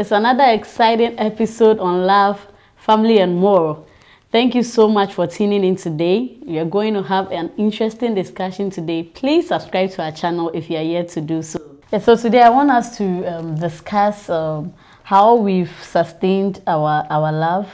It's 0.00 0.12
another 0.12 0.44
exciting 0.44 1.18
episode 1.18 1.78
on 1.78 2.06
love, 2.06 2.40
family, 2.74 3.18
and 3.18 3.36
more. 3.36 3.84
Thank 4.32 4.54
you 4.54 4.62
so 4.62 4.88
much 4.88 5.12
for 5.12 5.26
tuning 5.26 5.62
in 5.62 5.76
today. 5.76 6.38
We 6.40 6.58
are 6.58 6.64
going 6.64 6.94
to 6.94 7.02
have 7.02 7.30
an 7.30 7.52
interesting 7.58 8.14
discussion 8.14 8.70
today. 8.70 9.02
Please 9.02 9.48
subscribe 9.48 9.90
to 9.90 10.04
our 10.04 10.12
channel 10.12 10.50
if 10.54 10.70
you 10.70 10.78
are 10.78 10.82
yet 10.82 11.10
to 11.10 11.20
do 11.20 11.42
so. 11.42 11.60
Yeah, 11.92 11.98
so 11.98 12.16
today 12.16 12.40
I 12.40 12.48
want 12.48 12.70
us 12.70 12.96
to 12.96 13.26
um, 13.26 13.56
discuss 13.56 14.30
um, 14.30 14.72
how 15.02 15.34
we've 15.34 15.70
sustained 15.82 16.62
our, 16.66 17.06
our 17.10 17.30
love 17.30 17.70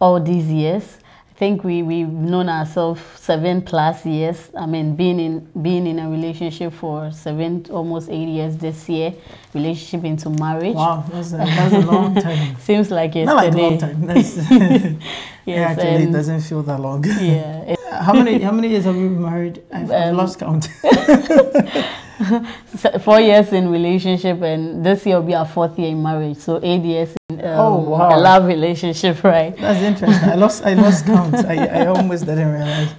all 0.00 0.20
these 0.20 0.46
years. 0.46 0.98
I 1.34 1.36
think 1.36 1.64
we, 1.64 1.82
we've 1.82 2.08
known 2.08 2.48
ourselves 2.48 3.00
seven 3.16 3.60
plus 3.60 4.06
years. 4.06 4.50
I 4.56 4.66
mean, 4.66 4.94
being 4.94 5.18
in 5.18 5.40
being 5.62 5.84
in 5.88 5.98
a 5.98 6.08
relationship 6.08 6.72
for 6.72 7.10
seven, 7.10 7.66
almost 7.70 8.08
eight 8.08 8.28
years 8.28 8.56
this 8.56 8.88
year. 8.88 9.12
Relationship 9.52 10.04
into 10.04 10.30
marriage. 10.30 10.76
Wow, 10.76 11.04
that's 11.10 11.32
a, 11.32 11.38
that's 11.38 11.74
a 11.74 11.80
long 11.80 12.14
time. 12.28 12.56
Seems 12.60 12.90
like 12.92 13.16
yesterday. 13.16 13.24
Not 13.26 13.44
like 13.44 13.54
a 13.54 13.56
long 13.58 13.78
time. 13.78 14.06
That's, 14.06 14.36
Yes, 15.46 15.76
actually, 15.78 16.04
it 16.04 16.06
um, 16.06 16.12
doesn't 16.12 16.40
feel 16.42 16.62
that 16.62 16.80
long. 16.80 17.04
Yeah. 17.04 17.74
how 18.00 18.12
many 18.14 18.38
how 18.40 18.52
many 18.52 18.68
years 18.68 18.84
have 18.84 18.94
you 18.96 19.08
been 19.08 19.22
married? 19.22 19.60
I've, 19.72 19.90
I've 19.90 20.10
Um, 20.10 20.16
lost 20.16 20.38
count. 20.38 20.68
Four 23.00 23.20
years 23.20 23.52
in 23.52 23.68
relationship 23.70 24.40
and 24.42 24.84
this 24.84 25.04
year 25.06 25.16
will 25.16 25.26
be 25.26 25.34
our 25.34 25.46
fourth 25.46 25.78
year 25.78 25.88
in 25.88 26.02
marriage 26.02 26.36
so 26.38 26.60
eight 26.62 26.82
years 26.82 27.14
in 27.30 27.40
um, 27.40 27.46
Oh, 27.58 27.78
wow. 27.80 28.16
a 28.16 28.18
love 28.18 28.44
relationship 28.46 29.22
right 29.34 29.56
That's 29.56 29.80
interesting. 29.82 30.28
I 30.28 30.34
lost 30.34 30.64
I 30.64 30.74
lost 30.74 31.06
count. 31.06 31.34
I, 31.34 31.66
I 31.66 31.86
almost 31.86 32.26
didn't 32.26 32.52
realize. 32.52 32.90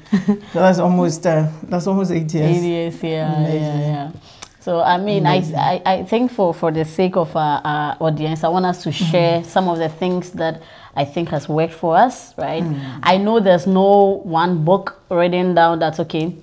So 0.52 0.60
that's 0.60 0.80
almost 0.80 1.26
uh, 1.26 1.48
that's 1.64 1.88
almost 1.88 2.12
eight 2.12 2.34
years. 2.34 2.58
eight 2.58 2.68
years 2.68 3.04
yeah 3.04 3.10
yeah 3.10 3.36
Amazing. 3.38 3.80
yeah 3.82 4.12
so 4.60 4.82
i 4.82 4.98
mean 4.98 5.26
I, 5.28 5.38
I 5.56 5.82
i 5.86 6.04
think 6.04 6.32
for 6.32 6.54
for 6.54 6.72
the 6.72 6.84
sake 6.86 7.16
of 7.18 7.36
our, 7.36 7.62
our 7.64 7.98
audience 8.00 8.44
i 8.44 8.48
want 8.50 8.66
us 8.66 8.82
to 8.84 8.90
Mm-hmm. 8.90 9.12
share 9.12 9.44
some 9.44 9.70
of 9.70 9.78
the 9.78 9.90
things 9.90 10.32
that 10.32 10.62
i 10.96 11.06
think 11.06 11.30
has 11.30 11.48
worked 11.48 11.74
for 11.76 11.96
us 11.96 12.34
right 12.38 12.64
Mm. 12.64 13.00
i 13.04 13.18
know 13.18 13.40
there's 13.40 13.68
no 13.68 14.22
one 14.24 14.66
book 14.66 15.00
written 15.12 15.54
down 15.54 15.78
that's 15.80 16.00
okay 16.00 16.34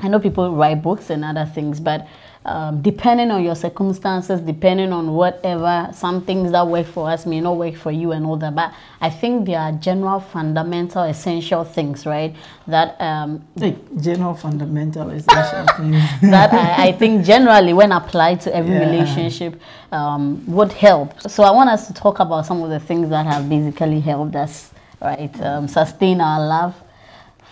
I 0.00 0.08
know 0.08 0.18
people 0.20 0.54
write 0.54 0.82
books 0.82 1.10
and 1.10 1.24
other 1.24 1.44
things, 1.46 1.80
but 1.80 2.06
um, 2.44 2.80
depending 2.80 3.30
on 3.30 3.44
your 3.44 3.54
circumstances, 3.54 4.40
depending 4.40 4.90
on 4.92 5.12
whatever, 5.12 5.90
some 5.92 6.24
things 6.24 6.50
that 6.52 6.66
work 6.66 6.86
for 6.86 7.10
us 7.10 7.26
may 7.26 7.40
not 7.40 7.56
work 7.58 7.74
for 7.76 7.90
you 7.90 8.12
and 8.12 8.24
all 8.24 8.36
that. 8.38 8.54
But 8.54 8.72
I 9.02 9.10
think 9.10 9.44
there 9.46 9.58
are 9.60 9.72
general, 9.72 10.20
fundamental, 10.20 11.02
essential 11.02 11.64
things, 11.64 12.06
right? 12.06 12.34
That 12.66 12.98
um, 13.00 13.44
Hey, 13.58 13.76
general 14.00 14.34
fundamental 14.34 15.10
essential 15.10 15.66
things. 15.76 16.02
that 16.22 16.52
I, 16.54 16.88
I 16.88 16.92
think 16.92 17.24
generally, 17.26 17.74
when 17.74 17.92
applied 17.92 18.40
to 18.42 18.54
every 18.56 18.72
Yeah. 18.74 18.80
relationship, 18.80 19.60
um, 19.92 20.42
would 20.46 20.72
help. 20.72 21.20
So 21.28 21.42
I 21.42 21.50
want 21.50 21.68
us 21.68 21.86
to 21.88 21.92
talk 21.92 22.18
about 22.18 22.46
some 22.46 22.62
of 22.62 22.70
the 22.70 22.80
things 22.80 23.10
that 23.10 23.26
have 23.26 23.48
basically 23.48 24.00
helped 24.00 24.36
us, 24.36 24.70
right, 25.02 25.38
um, 25.42 25.68
sustain 25.68 26.20
our 26.22 26.40
love. 26.46 26.74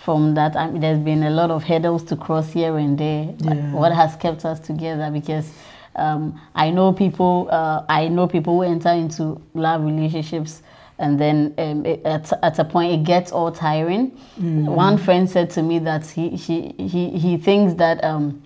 From 0.07 0.35
that, 0.35 0.55
I 0.55 0.71
mean, 0.71 0.79
there's 0.79 0.99
been 0.99 1.23
a 1.23 1.29
lot 1.29 1.51
of 1.51 1.65
hurdles 1.65 2.01
to 2.05 2.15
cross 2.15 2.53
here 2.53 2.77
and 2.77 2.97
there. 2.97 3.35
Yeah. 3.39 3.73
What 3.73 3.91
has 3.91 4.15
kept 4.15 4.45
us 4.45 4.57
together? 4.61 5.11
Because 5.11 5.51
um, 5.97 6.39
I 6.55 6.69
know 6.69 6.93
people. 6.93 7.49
Uh, 7.51 7.83
I 7.89 8.07
know 8.07 8.25
people 8.25 8.55
who 8.55 8.61
enter 8.61 8.87
into 8.91 9.41
love 9.53 9.83
relationships, 9.83 10.63
and 10.97 11.19
then 11.19 11.53
um, 11.57 11.85
it, 11.85 12.05
at, 12.05 12.31
at 12.41 12.57
a 12.57 12.63
point 12.63 12.93
it 12.93 13.03
gets 13.03 13.33
all 13.33 13.51
tiring. 13.51 14.11
One 14.75 14.97
friend 14.97 15.29
said 15.29 15.49
to 15.49 15.61
me 15.61 15.79
that 15.79 16.05
he 16.05 16.29
he 16.29 16.73
he, 16.77 17.09
he 17.09 17.35
thinks 17.35 17.73
that. 17.73 18.01
Um, 18.01 18.43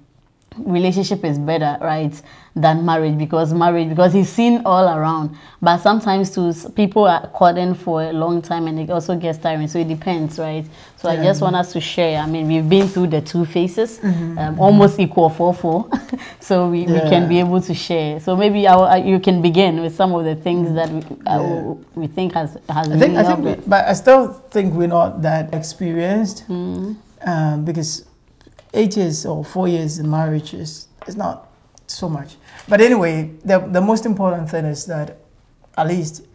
relationship 0.57 1.23
is 1.23 1.39
better 1.39 1.77
right 1.81 2.21
than 2.55 2.85
marriage 2.85 3.17
because 3.17 3.53
marriage 3.53 3.87
because 3.87 4.11
he's 4.11 4.27
seen 4.29 4.61
all 4.65 4.85
around. 4.97 5.33
But 5.61 5.77
sometimes 5.77 6.29
too 6.35 6.53
people 6.75 7.05
are 7.05 7.25
courting 7.27 7.73
for 7.73 8.03
a 8.03 8.11
long 8.11 8.41
time 8.41 8.67
and 8.67 8.77
it 8.77 8.89
also 8.89 9.15
gets 9.15 9.37
tiring. 9.37 9.69
So 9.69 9.79
it 9.79 9.87
depends 9.87 10.37
right? 10.37 10.65
So 10.97 11.07
i 11.09 11.15
just 11.15 11.41
want 11.41 11.55
us 11.55 11.71
to 11.73 11.79
share. 11.79 12.19
I 12.19 12.25
mean 12.27 12.47
we've 12.49 12.67
been 12.67 12.89
through 12.89 13.07
the 13.07 13.21
two 13.21 13.45
phases 13.45 14.03
um, 14.03 14.59
almost 14.59 14.99
equal 14.99 15.29
four 15.29 15.53
four. 15.53 15.89
So 16.41 16.69
we, 16.69 16.81
we 16.81 16.99
can 17.09 17.29
be 17.29 17.39
able 17.39 17.61
to 17.61 17.73
share. 17.73 18.19
So 18.19 18.35
maybe 18.35 18.67
I, 18.67 18.97
you 18.97 19.19
can 19.21 19.41
begin 19.41 19.79
with 19.79 19.95
some 19.95 20.13
of 20.13 20.25
the 20.25 20.35
things 20.35 20.73
that 20.73 20.89
we, 20.89 20.99
uh, 21.25 21.41
Yeah. 21.41 21.73
we 21.95 22.07
think 22.07 22.33
has 22.33 22.57
has 22.67 22.89
I 22.91 22.97
think, 22.99 23.15
I 23.17 23.23
think, 23.23 23.39
we, 23.45 23.55
but 23.67 23.87
I 23.87 23.93
still 23.93 24.33
think 24.51 24.73
we're 24.73 24.87
not 24.87 25.21
that 25.21 25.53
experienced 25.53 26.43
Mm. 26.49 26.97
um, 27.25 27.63
because 27.63 28.03
eight 28.73 28.95
years 28.97 29.25
or 29.25 29.43
four 29.43 29.67
years 29.67 29.99
in 29.99 30.09
marriage 30.09 30.53
is, 30.53 30.87
is 31.07 31.15
not 31.15 31.49
so 31.87 32.07
much. 32.09 32.35
But 32.67 32.81
anyway, 32.81 33.31
the, 33.43 33.59
the 33.59 33.81
most 33.81 34.05
important 34.05 34.49
thing 34.49 34.65
is 34.65 34.85
that 34.85 35.17
at 35.77 35.87
least 35.87 36.25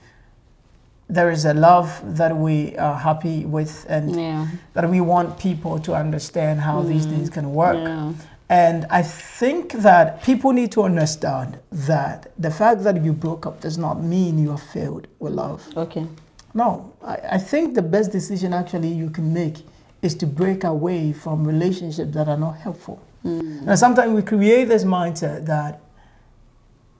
there 1.09 1.31
is 1.31 1.45
a 1.45 1.55
love 1.55 2.01
that 2.17 2.37
we 2.37 2.77
are 2.79 2.97
happy 2.99 3.45
with 3.47 3.87
and 3.89 4.17
yeah 4.17 4.49
that 4.75 4.89
we 4.91 5.01
want 5.01 5.39
people 5.39 5.79
to 5.79 5.95
understand 5.95 6.61
how 6.61 6.83
these 6.83 7.07
things 7.07 7.31
can 7.31 7.55
work. 7.55 7.77
Mm. 7.77 7.87
yeah 7.87 8.27
And 8.49 8.87
I 8.91 9.03
think 9.03 9.73
that 9.83 10.23
people 10.23 10.53
need 10.53 10.71
to 10.73 10.83
understand 10.83 11.59
that 11.91 12.31
the 12.39 12.51
fact 12.51 12.83
that 12.85 12.97
you 13.05 13.13
broke 13.13 13.47
up 13.49 13.61
does 13.61 13.77
not 13.79 14.03
mean 14.03 14.39
you 14.39 14.51
have 14.51 14.63
failed 14.63 15.07
with 15.19 15.33
love. 15.33 15.61
okay 15.77 16.07
No, 16.55 16.93
I, 17.03 17.17
I 17.37 17.39
think 17.39 17.75
the 17.75 17.83
best 17.83 18.13
decision 18.13 18.53
actually 18.53 18.93
you 19.03 19.11
can 19.11 19.33
make 19.33 19.57
is 20.07 20.15
to 20.15 20.27
break 20.27 20.65
away 20.65 21.13
from 21.13 21.45
relationships 21.47 22.15
that 22.15 22.29
are 22.29 22.39
not 22.39 22.57
helpful. 22.57 23.03
Hmm. 23.23 23.69
And 23.69 23.79
sometimes 23.79 24.13
we 24.13 24.23
create 24.23 24.67
this 24.69 24.85
mindset 24.85 25.47
that, 25.47 25.81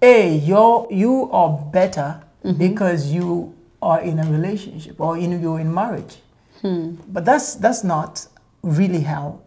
A, 0.03 0.37
you're, 0.37 0.87
you 0.91 1.31
are 1.33 1.51
better 1.73 2.21
mm-hmm. 2.45 2.59
because 2.59 3.13
you 3.13 3.55
are 3.81 4.01
in 4.01 4.19
a 4.19 4.31
relationship 4.31 5.01
or 5.01 5.17
in, 5.17 5.41
you're 5.41 5.61
in 5.61 5.73
marriage. 5.73 6.17
Hmm. 6.61 6.97
But 7.09 7.25
that's, 7.25 7.55
that's 7.55 7.85
not 7.85 8.27
really 8.63 9.01
how 9.01 9.41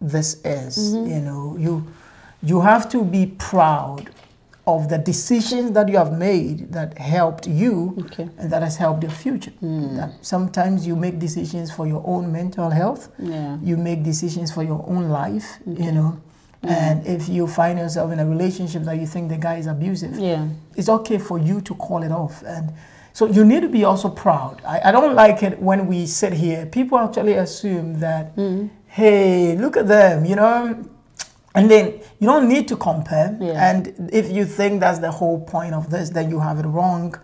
this 0.00 0.34
is. 0.44 0.76
Mm-hmm. 0.76 1.10
You 1.10 1.20
know, 1.20 1.56
you, 1.58 1.86
you 2.42 2.60
have 2.60 2.88
to 2.90 3.02
be 3.02 3.26
proud 3.38 4.10
of 4.66 4.88
the 4.88 4.98
decisions 4.98 5.70
that 5.72 5.88
you 5.88 5.96
have 5.96 6.12
made 6.18 6.72
that 6.72 6.98
helped 6.98 7.46
you 7.46 7.94
Okay. 8.06 8.28
and 8.38 8.50
that 8.50 8.62
has 8.62 8.76
helped 8.76 9.02
your 9.02 9.12
future. 9.12 9.52
Hmm. 9.60 9.96
That 9.96 10.10
sometimes 10.22 10.86
you 10.86 10.96
make 10.96 11.18
decisions 11.20 11.70
for 11.70 11.86
your 11.86 12.02
own 12.04 12.32
mental 12.32 12.70
health. 12.70 13.08
yeah 13.18 13.58
You 13.62 13.76
make 13.76 14.02
decisions 14.02 14.50
for 14.52 14.64
your 14.64 14.84
own 14.88 15.08
life, 15.08 15.58
you 15.66 15.92
know. 15.92 16.18
And 16.62 17.06
if 17.06 17.28
you 17.28 17.46
find 17.46 17.78
yourself 17.78 18.10
in 18.12 18.18
a 18.18 18.26
relationship 18.26 18.82
that 18.84 18.98
you 18.98 19.06
think 19.06 19.28
the 19.28 19.38
guy 19.38 19.56
is 19.58 19.66
abusive, 19.68 20.18
yeah 20.18 20.48
it's 20.74 20.88
okay 20.88 21.18
for 21.18 21.38
you 21.38 21.60
to 21.60 21.74
call 21.74 22.02
it 22.02 22.10
off. 22.10 22.42
And 22.42 22.72
so 23.12 23.26
you 23.26 23.44
need 23.44 23.62
to 23.62 23.68
be 23.68 23.84
also 23.84 24.08
proud. 24.10 24.60
I, 24.66 24.88
I 24.88 24.90
don't 24.90 25.14
like 25.14 25.42
it 25.44 25.62
when 25.62 25.86
we 25.86 26.06
sit 26.06 26.32
here. 26.32 26.66
People 26.66 26.98
actually 26.98 27.34
assume 27.34 28.00
that, 28.00 28.32
hmm. 28.34 28.66
hey, 28.86 29.54
look 29.56 29.76
at 29.76 29.86
them, 29.86 30.24
you 30.24 30.34
know. 30.36 30.84
And 31.56 31.70
then 31.70 32.00
you 32.20 32.26
don't 32.26 32.48
need 32.48 32.68
to 32.68 32.76
compare. 32.76 33.36
Yeah. 33.40 33.70
And 33.70 34.10
if 34.12 34.30
you 34.30 34.44
think 34.44 34.80
that's 34.80 34.98
the 34.98 35.10
whole 35.10 35.40
point 35.40 35.74
of 35.74 35.90
this, 35.90 36.10
then 36.10 36.30
you 36.30 36.38
have 36.40 36.58
it 36.58 36.66
wrong. 36.66 37.14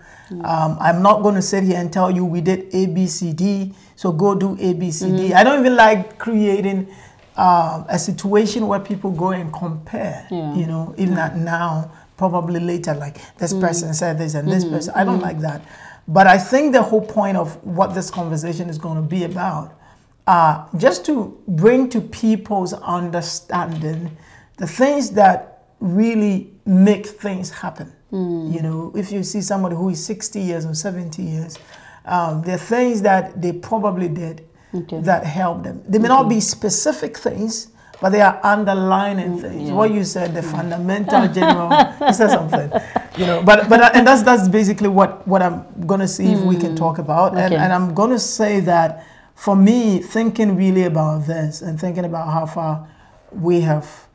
Um, 0.45 0.79
I'm 0.81 1.03
not 1.03 1.23
going 1.23 1.35
to 1.35 1.43
sit 1.43 1.63
here 1.65 1.77
and 1.79 1.93
tell 1.93 2.11
you 2.11 2.25
we 2.25 2.41
did 2.41 2.75
A, 2.75 2.87
B, 2.87 3.07
C, 3.07 3.35
D, 3.35 3.75
so 3.97 4.11
go 4.13 4.35
do 4.35 4.57
A, 4.59 4.73
B, 4.73 4.91
C, 4.91 5.15
D. 5.15 5.35
I 5.35 5.45
don't 5.45 5.61
even 5.61 5.77
like 5.77 6.19
creating 6.19 6.89
um, 7.37 7.85
a 7.89 7.99
situation 7.99 8.67
where 8.67 8.81
people 8.81 9.11
go 9.11 9.31
and 9.31 9.53
compare. 9.53 10.27
Yeah. 10.31 10.55
You 10.55 10.67
know, 10.67 10.95
even 10.97 11.19
at 11.19 11.37
now, 11.37 11.93
probably 12.17 12.61
later, 12.61 12.95
like 12.95 13.19
this 13.37 13.53
person 13.53 13.93
said 13.93 14.17
this 14.17 14.35
and 14.35 14.51
this 14.51 14.65
person. 14.65 14.95
I 14.97 15.05
don't 15.05 15.21
like 15.21 15.41
that. 15.41 15.63
But 16.09 16.27
I 16.27 16.39
think 16.39 16.73
the 16.73 16.83
whole 16.83 17.05
point 17.05 17.37
of 17.37 17.63
what 17.65 17.95
this 17.95 18.11
conversation 18.11 18.69
is 18.69 18.79
going 18.79 18.97
to 18.97 19.03
be 19.03 19.25
about, 19.25 19.79
uh, 20.27 20.67
just 20.77 21.05
to 21.07 21.37
bring 21.49 21.89
to 21.91 22.01
people's 22.01 22.73
understanding 22.75 24.17
the 24.57 24.67
things 24.67 25.11
that 25.11 25.65
really 25.81 26.51
make 26.65 27.07
things 27.07 27.51
happen. 27.51 27.93
You 28.15 28.61
know, 28.61 28.93
if 28.95 29.11
you 29.11 29.23
see 29.23 29.41
somebody 29.41 29.75
who 29.75 29.89
is 29.89 30.05
60 30.05 30.39
years 30.39 30.67
or 30.67 30.75
70 30.75 31.23
years, 31.23 31.59
um, 32.05 32.43
there 32.43 32.57
are 32.57 32.59
things 32.59 33.01
that 33.03 33.41
they 33.41 33.53
probably 33.53 34.09
did 34.09 34.47
Okay. 34.75 35.01
that 35.01 35.25
helped 35.25 35.65
them. 35.65 35.83
They 35.89 35.99
may 35.99 36.09
not 36.09 36.29
be 36.29 36.39
specific 36.41 37.17
things, 37.17 37.69
but 38.03 38.11
they 38.11 38.21
are 38.21 38.39
underlining 38.43 39.41
things. 39.41 39.69
yeah. 39.71 39.75
What 39.75 39.93
you 39.93 40.05
said, 40.05 40.35
the 40.35 40.43
fundamental 40.43 41.27
general, 41.39 41.71
you 42.07 42.13
said 42.13 42.29
something, 42.31 42.71
you 43.17 43.25
know. 43.27 43.43
But 43.43 43.69
but 43.71 43.95
and 43.97 44.07
that's 44.07 44.23
that's 44.23 44.47
basically 44.49 44.89
what 44.89 45.27
what 45.27 45.41
I'm 45.43 45.65
gonna 45.87 46.09
see 46.09 46.33
if 46.33 46.41
we 46.41 46.57
can 46.57 46.75
talk 46.77 46.99
about, 46.99 47.33
and 47.37 47.53
and 47.55 47.73
I'm 47.73 47.95
gonna 47.95 48.19
say 48.19 48.61
that 48.61 49.07
for 49.35 49.57
me, 49.57 49.99
thinking 49.99 50.57
really 50.57 50.85
about 50.85 51.27
this 51.27 51.63
and 51.63 51.81
thinking 51.81 52.05
about 52.05 52.33
how 52.33 52.47
far 52.47 52.89
we 53.31 53.61
have 53.61 54.09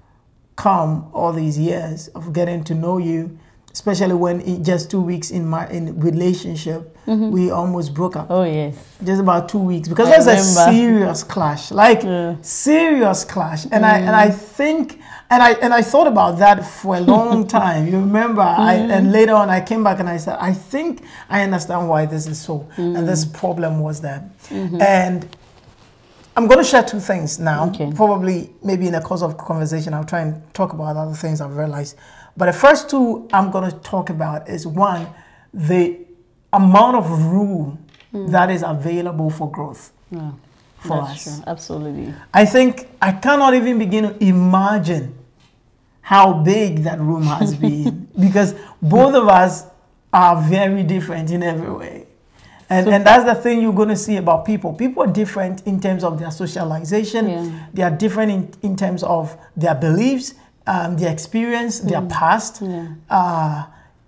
come 0.55 1.09
all 1.13 1.33
these 1.33 1.57
years 1.57 2.07
of 2.09 2.33
getting 2.33 2.63
to 2.65 2.73
know 2.73 2.97
you, 2.97 3.37
especially 3.71 4.13
when 4.15 4.41
it, 4.41 4.63
just 4.63 4.89
two 4.89 5.01
weeks 5.01 5.31
in 5.31 5.47
my 5.47 5.67
in 5.69 5.99
relationship, 5.99 6.97
mm-hmm. 7.05 7.29
we 7.31 7.51
almost 7.51 7.93
broke 7.93 8.15
up. 8.15 8.27
Oh 8.29 8.43
yes. 8.43 8.75
Just 9.03 9.21
about 9.21 9.49
two 9.49 9.59
weeks 9.59 9.87
because 9.87 10.09
there's 10.09 10.27
a 10.27 10.37
serious 10.71 11.23
clash, 11.23 11.71
like 11.71 12.03
Yeah. 12.03 12.35
serious 12.41 13.23
clash, 13.23 13.65
and 13.71 13.85
I 13.85 13.97
and 13.99 14.09
mm. 14.09 14.13
I 14.13 14.29
think. 14.29 14.99
And 15.29 15.43
I 15.43 15.51
and 15.53 15.73
I 15.73 15.81
thought 15.81 16.07
about 16.07 16.39
that 16.39 16.65
for 16.65 16.95
a 16.95 17.01
long 17.01 17.47
time. 17.59 17.87
You 17.87 17.99
remember? 17.99 18.41
I, 18.41 18.75
mm-hmm. 18.75 18.91
and 18.91 19.11
later 19.11 19.33
on, 19.33 19.49
I 19.49 19.59
came 19.61 19.83
back 19.83 19.99
and 19.99 20.07
I 20.07 20.17
said, 20.17 20.37
I 20.39 20.53
think 20.53 21.03
I 21.29 21.43
understand 21.43 21.89
why 21.89 22.05
this 22.05 22.27
is 22.27 22.39
so, 22.39 22.67
and 22.77 23.07
this 23.07 23.25
mm. 23.25 23.33
problem 23.33 23.79
was 23.79 24.01
that. 24.01 24.23
Mm-hmm. 24.47 24.81
And 24.81 25.27
I'm 26.37 26.47
going 26.47 26.59
to 26.59 26.63
share 26.63 26.83
two 26.83 26.99
things 26.99 27.39
now. 27.39 27.67
Okay. 27.69 27.91
Probably, 27.93 28.51
maybe 28.63 28.85
in 28.85 28.93
the 28.93 29.01
course 29.01 29.23
of 29.23 29.37
conversation, 29.37 29.93
I'll 29.93 30.05
try 30.05 30.21
and 30.21 30.41
talk 30.53 30.71
about 30.71 30.95
other 30.95 31.15
things 31.15 31.41
I've 31.41 31.57
realized. 31.57 31.97
But 32.37 32.45
the 32.45 32.53
first 32.53 32.89
two 32.89 33.27
I'm 33.33 33.49
going 33.49 33.69
to 33.69 33.75
talk 33.79 34.11
about 34.11 34.47
is 34.47 34.67
one, 34.67 35.07
the 35.51 35.97
amount 36.53 36.95
of 36.95 37.09
room 37.25 37.83
mm. 38.13 38.31
that 38.31 38.51
is 38.51 38.63
available 38.63 39.29
for 39.29 39.51
growth 39.51 39.91
Yeah. 40.11 40.31
For 40.79 41.01
That's 41.01 41.27
us. 41.27 41.35
true. 41.35 41.43
Absolutely. 41.47 42.13
I 42.33 42.45
think 42.45 42.87
I 43.01 43.11
cannot 43.11 43.53
even 43.53 43.77
begin 43.79 44.03
to 44.05 44.23
imagine 44.23 45.15
how 46.01 46.33
big 46.33 46.83
that 46.83 46.99
room 46.99 47.23
has 47.23 47.55
been 47.67 48.07
because 48.19 48.55
both 48.81 49.13
of 49.13 49.27
us 49.27 49.65
are 50.13 50.41
very 50.41 50.83
different 50.83 51.31
in 51.31 51.43
every 51.43 51.71
way. 51.71 52.05
And, 52.69 52.87
and 52.89 53.05
that's 53.05 53.23
the 53.23 53.35
thing 53.35 53.61
you're 53.61 53.73
going 53.73 53.89
to 53.89 53.95
see 53.95 54.17
about 54.17 54.45
people. 54.45 54.73
People 54.73 55.03
are 55.03 55.07
different 55.11 55.65
in 55.65 55.79
terms 55.79 56.03
of 56.03 56.19
their 56.19 56.31
socialization. 56.31 57.29
Yeah. 57.29 57.59
They 57.73 57.83
are 57.83 57.91
different 57.91 58.31
in, 58.31 58.71
in 58.71 58.75
terms 58.75 59.03
of 59.03 59.37
their 59.55 59.73
beliefs, 59.75 60.33
um, 60.65 60.97
their 60.97 61.11
experience, 61.11 61.79
their 61.79 62.01
past, 62.01 62.61
Yeah. 62.61 62.87
uh, 63.09 63.65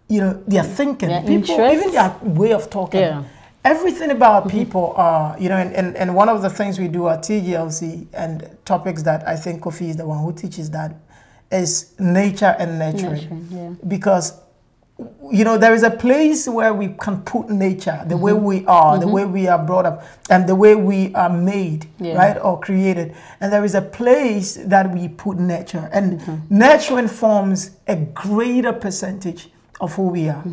you 0.09 0.19
know, 0.21 0.43
their 0.45 0.63
thinking. 0.63 1.07
Their 1.07 1.21
people, 1.21 1.35
interests. 1.35 1.73
even 1.85 1.91
their 1.93 2.15
way 2.23 2.51
of 2.51 2.69
talking. 2.69 2.99
Yeah. 2.99 3.23
Everything 3.73 4.09
about 4.09 4.49
people 4.49 4.93
are, 4.97 5.37
you 5.39 5.47
know, 5.47 5.55
and, 5.57 5.71
and, 5.75 5.95
and 5.95 6.15
one 6.15 6.27
of 6.27 6.41
the 6.41 6.49
things 6.49 6.79
we 6.79 6.87
do 6.87 7.07
at 7.07 7.19
TGLC 7.19 8.07
and 8.13 8.49
topics 8.65 9.03
that 9.03 9.27
I 9.27 9.35
think 9.35 9.61
Kofi 9.61 9.89
is 9.89 9.95
the 9.97 10.07
one 10.07 10.17
who 10.23 10.33
teaches 10.33 10.71
that 10.71 10.95
is 11.51 11.93
nature 11.99 12.55
and 12.57 12.79
nurturing. 12.79 13.47
Yeah. 13.51 13.69
Because, 13.87 14.39
you 15.31 15.43
know, 15.43 15.55
there 15.59 15.75
is 15.75 15.83
a 15.83 15.91
place 15.91 16.47
where 16.47 16.73
we 16.73 16.87
can 16.99 17.21
put 17.21 17.49
nature, 17.51 18.03
the 18.07 18.17
way 18.17 18.31
Mm-hmm. 18.31 18.43
we 18.43 18.65
are, 18.65 18.97
the 18.97 19.07
way 19.07 19.25
we 19.25 19.47
are 19.47 19.63
brought 19.63 19.85
up, 19.85 20.03
and 20.31 20.49
the 20.49 20.55
way 20.55 20.73
we 20.73 21.13
are 21.13 21.29
made, 21.29 21.85
Yeah. 21.99 22.15
right, 22.17 22.37
or 22.41 22.59
created. 22.59 23.15
And 23.39 23.53
there 23.53 23.63
is 23.63 23.75
a 23.75 23.81
place 23.83 24.55
that 24.65 24.89
we 24.91 25.09
put 25.09 25.37
nature. 25.37 25.87
And 25.93 26.19
Mm-hmm. 26.19 26.57
nurturing 26.57 27.07
forms 27.07 27.71
a 27.87 27.95
greater 27.97 28.73
percentage 28.73 29.49
of 29.79 29.93
who 29.93 30.07
we 30.09 30.27
are 30.29 30.43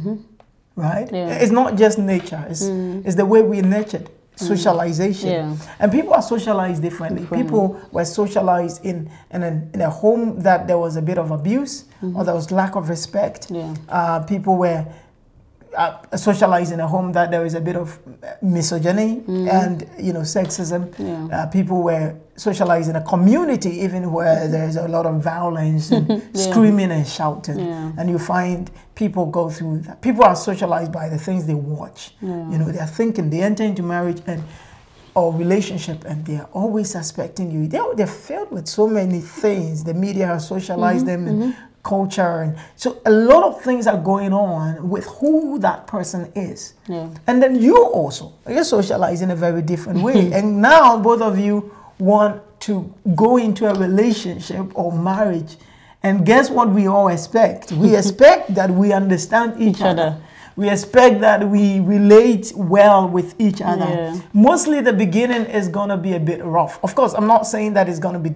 right? 0.77 1.07
Mm-hmm. 1.07 1.15
Yeah. 1.15 1.39
Mm. 1.39 1.43
It's 1.43 1.53
not 1.53 1.77
just 1.77 1.99
nature, 1.99 2.45
it's, 2.49 2.63
it's 2.63 3.17
the 3.17 3.27
way 3.27 3.43
we 3.43 3.61
nurtured 3.63 4.11
socialization. 4.37 5.31
Yeah. 5.31 5.57
And 5.79 5.91
people 5.91 6.13
are 6.13 6.23
socialized 6.23 6.83
differently. 6.83 7.27
People 7.43 7.81
were 7.91 8.05
socialized 8.05 8.85
in, 8.85 9.11
in, 9.31 9.43
a, 9.43 9.69
in 9.73 9.81
a 9.81 9.91
home 9.91 10.41
that 10.41 10.67
there 10.67 10.79
was 10.79 10.97
a 10.97 11.03
bit 11.03 11.19
of 11.19 11.31
abuse 11.31 11.87
or 12.15 12.23
there 12.23 12.35
was 12.35 12.51
lack 12.51 12.77
of 12.77 12.89
respect. 12.89 13.49
Mm-hmm. 13.49 13.57
Yeah. 13.57 13.75
Uh, 13.89 14.25
people 14.25 14.57
were 14.57 14.87
uh, 15.77 16.17
socialized 16.17 16.73
in 16.73 16.81
a 16.81 16.87
home 16.87 17.13
that 17.13 17.31
there 17.31 17.43
was 17.43 17.55
a 17.55 17.61
bit 17.61 17.77
of 17.77 17.99
misogyny 18.43 19.23
and 19.29 19.89
you 19.99 20.13
know 20.13 20.21
sexism. 20.21 20.89
Mm-hmm. 20.91 21.31
Yeah. 21.31 21.43
Uh, 21.43 21.47
people 21.47 21.83
were 21.83 22.15
socialized 22.37 22.91
in 22.91 22.97
a 22.97 23.03
community 23.03 23.71
even 23.81 24.13
where 24.13 24.47
there's 24.49 24.77
a 24.77 24.87
lot 24.89 25.07
of 25.07 25.23
violence 25.23 25.91
and 25.91 26.23
screaming 26.37 26.91
and 26.91 27.07
shouting. 27.07 27.59
Yeah. 27.59 27.93
And 27.99 28.11
you 28.11 28.19
find 28.19 28.71
people 28.95 29.27
go 29.27 29.51
through 29.51 29.81
that. 29.81 30.03
People 30.03 30.25
are 30.25 30.37
socialized 30.37 30.93
by 30.93 31.09
the 31.09 31.19
things 31.19 31.47
they 31.47 31.55
watch. 31.55 32.13
Yeah. 32.21 32.51
You 32.51 32.59
know, 32.59 32.71
they're 32.71 32.87
thinking, 32.87 33.31
they 33.31 33.41
enter 33.41 33.65
into 33.65 33.83
marriage 33.83 34.23
and 34.27 34.43
or 35.17 35.33
relationship 35.33 36.05
and 36.05 36.25
they're 36.27 36.47
always 36.53 36.91
suspecting 36.91 37.51
you. 37.51 37.67
They're, 37.67 37.95
they're 37.95 38.07
filled 38.07 38.51
with 38.51 38.69
so 38.69 38.87
many 38.87 39.21
things. 39.21 39.83
The 39.83 39.95
media 39.95 40.27
has 40.27 40.47
socialized 40.47 41.07
mm-hmm. 41.07 41.25
them 41.25 41.43
and 41.43 41.55
mm-hmm. 41.55 41.65
culture. 41.83 42.43
And 42.43 42.59
so 42.77 43.01
a 43.07 43.11
lot 43.11 43.43
of 43.43 43.63
things 43.63 43.87
are 43.87 43.97
going 43.97 44.35
on 44.35 44.91
with 44.91 45.07
who 45.07 45.59
that 45.61 45.87
person 45.87 46.31
is. 46.35 46.75
Yeah. 46.87 47.09
And 47.27 47.43
then 47.43 47.61
you 47.61 47.83
also, 47.83 48.35
you're 48.47 48.63
socialized 48.63 49.23
in 49.23 49.31
a 49.31 49.37
very 49.37 49.63
different 49.63 50.03
way. 50.03 50.33
and 50.35 50.61
now 50.61 50.99
both 50.99 51.23
of 51.23 51.39
you 51.39 51.75
want 51.99 52.43
to 52.61 52.93
go 53.15 53.37
into 53.37 53.69
a 53.69 53.75
relationship 53.75 54.67
or 54.75 54.93
marriage. 54.93 55.57
And 56.03 56.25
guess 56.25 56.51
what 56.51 56.71
we 56.71 56.87
all 56.87 57.09
expect? 57.09 57.73
We 57.73 57.97
expect 58.01 58.55
that 58.55 58.71
we 58.71 58.93
understand 58.93 59.61
each, 59.61 59.77
Each 59.77 59.83
other. 59.83 60.03
other. 60.03 60.23
We 60.57 60.71
expect 60.71 61.21
that 61.21 61.47
we 61.47 61.81
relate 61.81 62.53
well 62.57 63.07
with 63.07 63.39
each 63.39 63.61
other. 63.61 63.85
Yeah. 63.85 64.21
Mostly 64.33 64.81
the 64.81 64.95
beginning 64.95 65.45
is 65.45 65.69
going 65.69 65.91
to 65.91 65.99
be 65.99 66.15
a 66.15 66.21
bit 66.21 66.43
rough. 66.43 66.83
Of 66.83 66.95
course, 66.95 67.13
I'm 67.13 67.27
not 67.27 67.47
saying 67.47 67.75
that 67.75 67.91
it's 67.91 67.99
going 67.99 68.15
to 68.15 68.31
be 68.31 68.35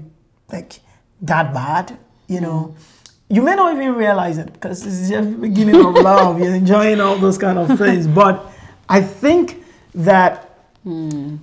like 0.52 0.80
that 1.22 1.54
bad, 1.54 1.98
you 2.28 2.42
know. 2.42 2.74
Mm. 2.76 3.00
You 3.30 3.42
may 3.42 3.54
not 3.54 3.74
even 3.74 3.94
realize 3.94 4.38
it 4.38 4.52
because 4.52 4.84
it's 4.84 5.08
just 5.08 5.30
the 5.30 5.36
beginning 5.38 5.76
of 5.76 5.94
love. 6.10 6.40
You're 6.40 6.54
enjoying 6.54 7.00
all 7.00 7.16
those 7.16 7.38
kind 7.38 7.58
of 7.58 7.78
things. 7.78 8.06
But 8.06 8.44
I 8.88 9.00
think 9.00 9.64
that 9.94 10.50
hmm. 10.82 11.36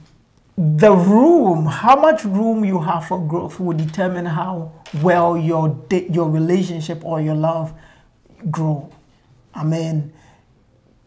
The 0.57 0.91
room, 0.91 1.65
how 1.67 1.95
much 1.95 2.23
room 2.25 2.65
you 2.65 2.79
have 2.81 3.05
for 3.07 3.19
growth 3.27 3.59
will 3.59 3.77
determine 3.77 4.25
how 4.25 4.71
well 5.03 5.37
your 5.37 5.77
your 6.09 6.29
relationship 6.29 7.05
or 7.05 7.21
your 7.21 7.35
love 7.35 7.73
grow. 8.49 8.89
I 9.53 9.63
mean, 9.63 10.11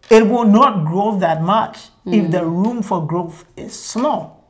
it 0.08 0.26
will 0.29 0.44
not 0.44 0.85
grow 0.85 1.19
that 1.19 1.43
much 1.43 1.88
if 2.06 2.31
the 2.31 2.44
room 2.44 2.82
for 2.82 3.06
growth 3.06 3.44
is 3.56 3.73
small. 3.73 4.44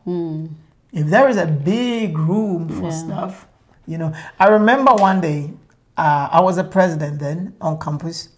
If 0.92 1.06
there 1.06 1.28
is 1.28 1.36
a 1.36 1.46
big 1.46 2.18
room 2.18 2.68
for 2.68 2.84
Yeah. 2.90 2.90
stuff, 2.90 3.46
you 3.86 3.96
know. 3.96 4.12
I 4.38 4.48
remember 4.48 4.92
one 4.94 5.20
day, 5.20 5.52
uh, 5.96 6.28
I 6.32 6.40
was 6.40 6.58
a 6.58 6.64
president 6.64 7.20
then 7.20 7.54
on 7.60 7.78
campus, 7.78 8.28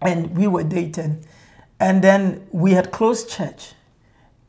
and 0.00 0.36
we 0.36 0.46
were 0.46 0.62
dating, 0.64 1.24
and 1.80 2.00
then 2.02 2.46
we 2.52 2.72
had 2.72 2.90
closed 2.92 3.28
church, 3.28 3.74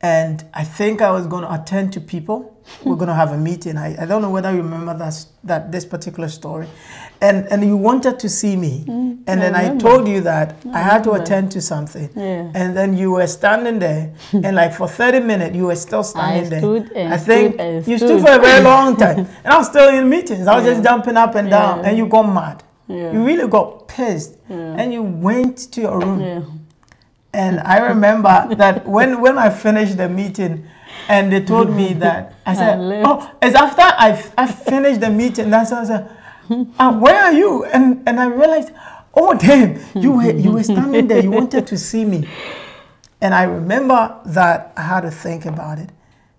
and 0.02 0.44
I 0.54 0.64
think 0.64 1.02
I 1.02 1.10
was 1.10 1.26
going 1.26 1.42
to 1.44 1.52
attend 1.52 1.92
to 1.92 2.00
people. 2.00 2.56
We're 2.84 2.94
going 2.96 3.08
to 3.08 3.14
have 3.14 3.32
a 3.32 3.36
meeting. 3.36 3.76
I, 3.76 4.00
I 4.02 4.06
don't 4.06 4.22
know 4.22 4.30
whether 4.30 4.50
you 4.50 4.58
remember 4.62 4.96
that 4.96 5.26
that 5.44 5.72
this 5.72 5.84
particular 5.84 6.28
story, 6.28 6.68
and 7.20 7.46
and 7.48 7.64
you 7.64 7.76
wanted 7.76 8.18
to 8.20 8.28
see 8.28 8.54
me, 8.56 8.84
mm, 8.86 9.18
and 9.26 9.40
then 9.42 9.54
I 9.56 9.76
told 9.76 10.06
you 10.08 10.20
that 10.22 10.54
I 10.72 10.78
had 10.78 11.02
to 11.04 11.12
attend 11.12 11.50
to 11.52 11.60
something, 11.60 12.08
Yeah. 12.14 12.50
and 12.54 12.76
then 12.76 12.96
you 12.96 13.10
were 13.12 13.26
standing 13.26 13.78
there, 13.80 14.14
and 14.32 14.54
like 14.56 14.72
for 14.72 14.86
thirty 14.88 15.20
minutes 15.20 15.56
you 15.56 15.66
were 15.66 15.76
still 15.76 16.02
standing 16.04 16.48
there. 16.48 16.60
stood 16.60 16.92
and 16.92 17.12
I 17.12 17.16
think 17.16 17.54
stood 17.54 17.60
and 17.60 17.88
you 17.88 17.96
stood. 17.98 18.08
stood 18.08 18.20
for 18.22 18.32
a 18.32 18.38
very 18.38 18.62
long 18.64 18.96
time, 18.96 19.18
and 19.44 19.52
I 19.52 19.58
was 19.58 19.66
still 19.68 19.88
in 19.88 20.08
meetings. 20.08 20.46
I 20.46 20.56
was 20.56 20.64
just 20.64 20.78
Yeah. 20.84 20.90
jumping 20.90 21.16
up 21.16 21.34
and 21.34 21.50
down, 21.50 21.78
Yeah. 21.80 21.88
and 21.88 21.98
you 21.98 22.06
got 22.06 22.22
mad. 22.22 22.62
You 22.88 23.24
really 23.24 23.48
got 23.48 23.86
pissed, 23.88 24.36
and 24.48 24.92
you 24.92 25.02
went 25.02 25.58
to 25.72 25.80
your 25.80 25.98
room. 25.98 26.66
And 27.32 27.60
I 27.60 27.78
remember 27.78 28.54
that 28.56 28.86
when, 28.86 29.20
when 29.20 29.38
I 29.38 29.50
finished 29.50 29.96
the 29.96 30.08
meeting 30.08 30.66
and 31.08 31.32
they 31.32 31.40
told 31.44 31.70
me 31.70 31.92
that, 31.94 32.34
I 32.44 32.54
said, 32.54 32.80
left. 32.80 33.06
Oh, 33.08 33.30
it's 33.40 33.54
after 33.54 33.82
I, 33.82 34.30
I 34.36 34.46
finished 34.46 35.00
the 35.00 35.10
meeting. 35.10 35.50
That's 35.50 35.70
when 35.70 35.80
I 35.80 35.84
said, 35.84 36.10
ah, 36.78 36.98
Where 36.98 37.16
are 37.16 37.32
you? 37.32 37.64
And, 37.64 38.02
and 38.08 38.18
I 38.20 38.26
realized, 38.26 38.72
Oh, 39.14 39.34
damn, 39.34 39.78
you 40.00 40.12
were, 40.12 40.30
you 40.32 40.52
were 40.52 40.62
standing 40.62 41.06
there. 41.08 41.22
You 41.22 41.30
wanted 41.30 41.66
to 41.68 41.76
see 41.78 42.04
me. 42.04 42.28
And 43.20 43.34
I 43.34 43.42
remember 43.44 44.18
that 44.26 44.72
I 44.76 44.82
had 44.82 45.00
to 45.02 45.10
think 45.10 45.44
about 45.46 45.78
it. 45.78 45.90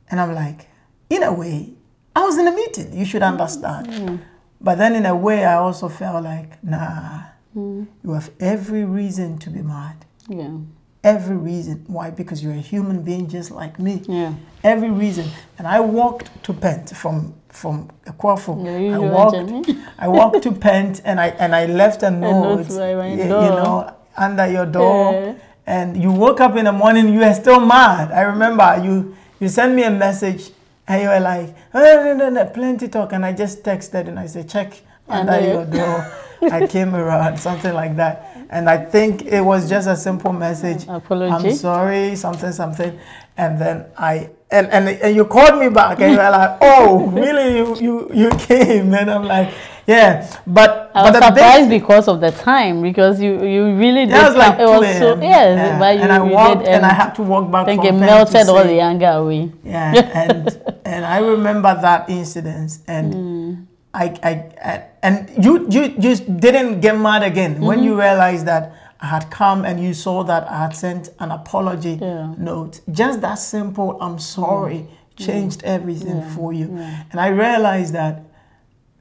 And 0.10 0.20
I'm 0.20 0.34
like, 0.34 0.68
In 1.10 1.24
a 1.24 1.32
way, 1.34 1.74
I 2.16 2.24
was 2.26 2.38
in 2.38 2.48
a 2.48 2.52
meeting. 2.56 2.92
You 2.98 3.06
should 3.06 3.24
understand. 3.24 4.20
But 4.60 4.78
then, 4.78 4.96
in 4.96 5.06
a 5.06 5.16
way, 5.16 5.46
I 5.46 5.56
also 5.56 5.88
felt 5.90 6.24
like, 6.24 6.62
Nah, 6.64 7.24
you 7.56 8.12
have 8.14 8.30
every 8.40 8.84
reason 8.86 9.38
to 9.40 9.50
be 9.50 9.62
mad 9.62 10.06
Yeah. 10.30 10.58
Every 11.04 11.36
reason. 11.36 11.84
Why? 11.88 12.12
Because 12.12 12.44
you're 12.44 12.54
a 12.54 12.58
human 12.74 13.02
being 13.02 13.28
just 13.28 13.50
like 13.50 13.80
me. 13.80 14.04
Yeah. 14.08 14.34
Every 14.64 14.92
reason. 14.92 15.26
And 15.58 15.68
I 15.68 15.80
walked 15.80 16.30
to 16.44 16.54
Pent 16.54 16.96
from 16.96 17.34
from 17.50 17.90
Akuafo. 18.06 18.64
Your 18.64 18.96
I 18.96 19.00
walked. 19.00 19.70
I 19.98 20.08
walked 20.08 20.44
to 20.44 20.52
Pent 20.52 21.02
and 21.04 21.20
I 21.20 21.28
and 21.30 21.56
I 21.56 21.66
left 21.66 22.04
a 22.04 22.12
note 22.12 22.42
note, 22.58 22.68
by 22.70 22.94
my 22.96 23.10
y- 23.10 23.16
you 23.16 23.28
know, 23.30 23.94
under 24.16 24.48
your 24.52 24.66
door. 24.68 25.14
Yeah. 25.14 25.34
And 25.66 25.98
you 26.02 26.12
woke 26.12 26.40
up 26.40 26.56
in 26.56 26.66
the 26.66 26.72
morning, 26.72 27.12
you 27.14 27.20
were 27.20 27.34
still 27.34 27.60
mad. 27.60 28.12
I 28.12 28.22
remember 28.22 28.82
you 28.84 29.16
you 29.40 29.48
sent 29.50 29.74
me 29.74 29.84
a 29.84 29.92
message 29.92 30.52
and 30.88 31.02
you 31.02 31.08
were 31.10 31.20
like, 31.20 31.56
oh, 31.74 31.80
no, 31.80 32.14
no, 32.14 32.30
no, 32.30 32.46
plenty 32.46 32.88
talk. 32.90 33.14
And 33.14 33.26
I 33.26 33.34
just 33.34 33.64
texted 33.64 34.08
and 34.08 34.20
I 34.20 34.28
said, 34.28 34.48
check 34.50 34.82
Under 35.08 35.40
your 35.40 35.66
door. 35.66 36.12
I 36.52 36.68
came 36.68 36.96
around, 36.96 37.38
something 37.40 37.74
like 37.74 37.96
that. 37.98 38.31
And 38.52 38.70
I 38.70 38.78
think 38.78 39.24
it 39.24 39.42
was 39.42 39.70
just 39.70 39.88
a 39.88 39.96
simple 39.96 40.34
message. 40.34 40.86
Apology. 40.88 41.50
I'm 41.50 41.56
sorry, 41.56 42.16
something, 42.18 42.52
something. 42.52 43.00
And 43.38 43.58
then 43.60 43.86
I 43.98 44.30
and, 44.52 44.68
and 44.68 44.90
and 44.90 45.16
you 45.16 45.24
called 45.26 45.58
me 45.58 45.70
back 45.70 46.02
and 46.02 46.12
you 46.12 46.18
were 46.18 46.30
like, 46.30 46.58
oh, 46.62 47.08
really? 47.12 47.58
You 47.58 47.76
you 47.80 48.12
you 48.14 48.30
came? 48.38 48.94
And 48.94 49.10
I'm 49.10 49.24
like, 49.24 49.54
yeah, 49.88 50.30
but 50.46 50.92
I 50.94 51.04
but 51.04 51.14
was 51.14 51.22
the 51.22 51.28
surprised 51.28 51.70
big, 51.70 51.82
because 51.82 52.08
of 52.10 52.20
the 52.20 52.32
time 52.32 52.82
because 52.82 53.22
you 53.22 53.42
you 53.46 53.76
really 53.78 54.06
did. 54.06 54.12
yeah, 54.12 54.26
it 54.26 54.28
was 54.28 54.36
like 54.36 54.60
it 54.60 54.66
was 54.66 54.98
so 55.00 55.22
yes, 55.22 55.58
yeah. 55.58 55.80
but 55.80 55.96
you, 55.96 56.02
and 56.02 56.12
I 56.12 56.22
walked 56.22 56.66
did, 56.66 56.74
and 56.76 56.86
I 56.86 56.94
had 56.94 57.16
to 57.16 57.24
walk 57.24 57.50
back. 57.50 57.64
I 57.64 57.66
think 57.66 57.86
it 57.86 57.94
melted 57.94 58.50
all 58.50 58.64
the 58.64 58.80
anger 58.82 59.08
away. 59.08 59.52
Yeah, 59.64 59.94
and 60.14 60.62
and 60.84 61.06
I 61.06 61.20
remember 61.20 61.74
that 61.82 62.10
incident, 62.10 62.80
and 62.88 63.14
Mm. 63.14 63.71
I, 63.94 64.06
I 64.24 64.32
I 64.72 64.84
and 65.04 65.30
you 65.44 65.68
you 65.70 65.94
you 66.00 66.16
didn't 66.16 66.80
get 66.82 66.98
mad 66.98 67.24
again 67.24 67.60
when 67.62 67.80
Mm-hmm. 67.80 67.88
you 67.88 68.00
realized 68.00 68.46
that 68.46 68.74
I 69.02 69.08
had 69.08 69.30
come 69.32 69.66
and 69.66 69.80
you 69.80 69.94
saw 69.94 70.24
that 70.24 70.44
I 70.50 70.58
had 70.60 70.76
sent 70.76 71.10
an 71.20 71.32
apology 71.32 71.98
Yeah. 72.02 72.34
note. 72.38 72.82
Just 72.92 73.22
that 73.22 73.36
simple, 73.36 73.98
I'm 74.02 74.20
sorry, 74.20 74.76
mm-hmm. 74.86 75.24
changed 75.26 75.60
mm-hmm. 75.60 75.76
everything 75.76 76.22
for 76.36 76.54
you, 76.54 76.68
and 77.12 77.20
I 77.20 77.28
realized 77.30 77.94
that 77.96 78.24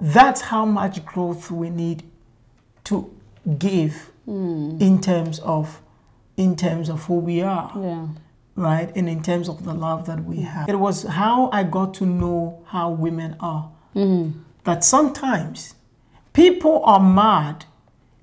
that's 0.00 0.40
how 0.40 0.64
much 0.64 1.04
growth 1.04 1.50
we 1.50 1.68
need 1.70 2.02
to 2.85 3.11
give 3.59 4.11
mm. 4.26 4.80
in 4.80 5.00
terms 5.00 5.38
of 5.40 5.80
in 6.37 6.56
terms 6.56 6.88
of 6.88 7.04
who 7.04 7.14
we 7.16 7.42
are 7.42 7.70
Yeah. 7.76 8.06
right? 8.56 8.90
And 8.97 9.09
in 9.09 9.23
terms 9.23 9.49
of 9.49 9.64
the 9.64 9.75
love 9.75 10.06
that 10.06 10.25
we 10.25 10.37
mm. 10.37 10.44
have. 10.44 10.68
It 10.68 10.78
was 10.78 11.02
how 11.02 11.50
I 11.52 11.62
got 11.64 11.92
to 11.94 12.06
know 12.06 12.62
how 12.66 12.90
women 12.90 13.37
are. 13.40 13.70
Mm-hmm. 13.94 14.38
That 14.64 14.85
sometimes 14.85 15.75
people 16.33 16.83
are 16.85 17.00
mad 17.00 17.64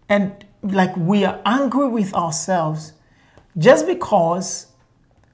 and 0.09 0.45
like 0.63 0.95
we 0.95 1.25
are 1.25 1.41
angry 1.45 1.87
with 1.87 2.13
ourselves 2.13 2.93
just 3.57 3.87
because 3.87 4.67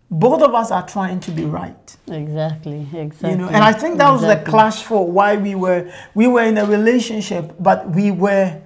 both 0.09 0.41
of 0.41 0.53
us 0.53 0.71
are 0.71 0.87
trying 0.87 1.19
to 1.21 1.31
be 1.31 1.43
right. 1.43 1.97
Exactly. 2.07 2.87
Exactly. 2.93 3.31
You 3.31 3.37
know, 3.37 3.47
and 3.47 3.63
I 3.63 3.73
think 3.73 3.97
that 3.97 4.11
was 4.11 4.21
the 4.21 4.41
clash 4.45 4.83
for 4.83 5.09
why 5.11 5.35
we 5.37 5.55
were 5.55 5.91
we 6.13 6.27
were 6.27 6.43
in 6.43 6.57
a 6.57 6.65
relationship, 6.65 7.55
but 7.59 7.89
we 7.89 8.11
were 8.11 8.61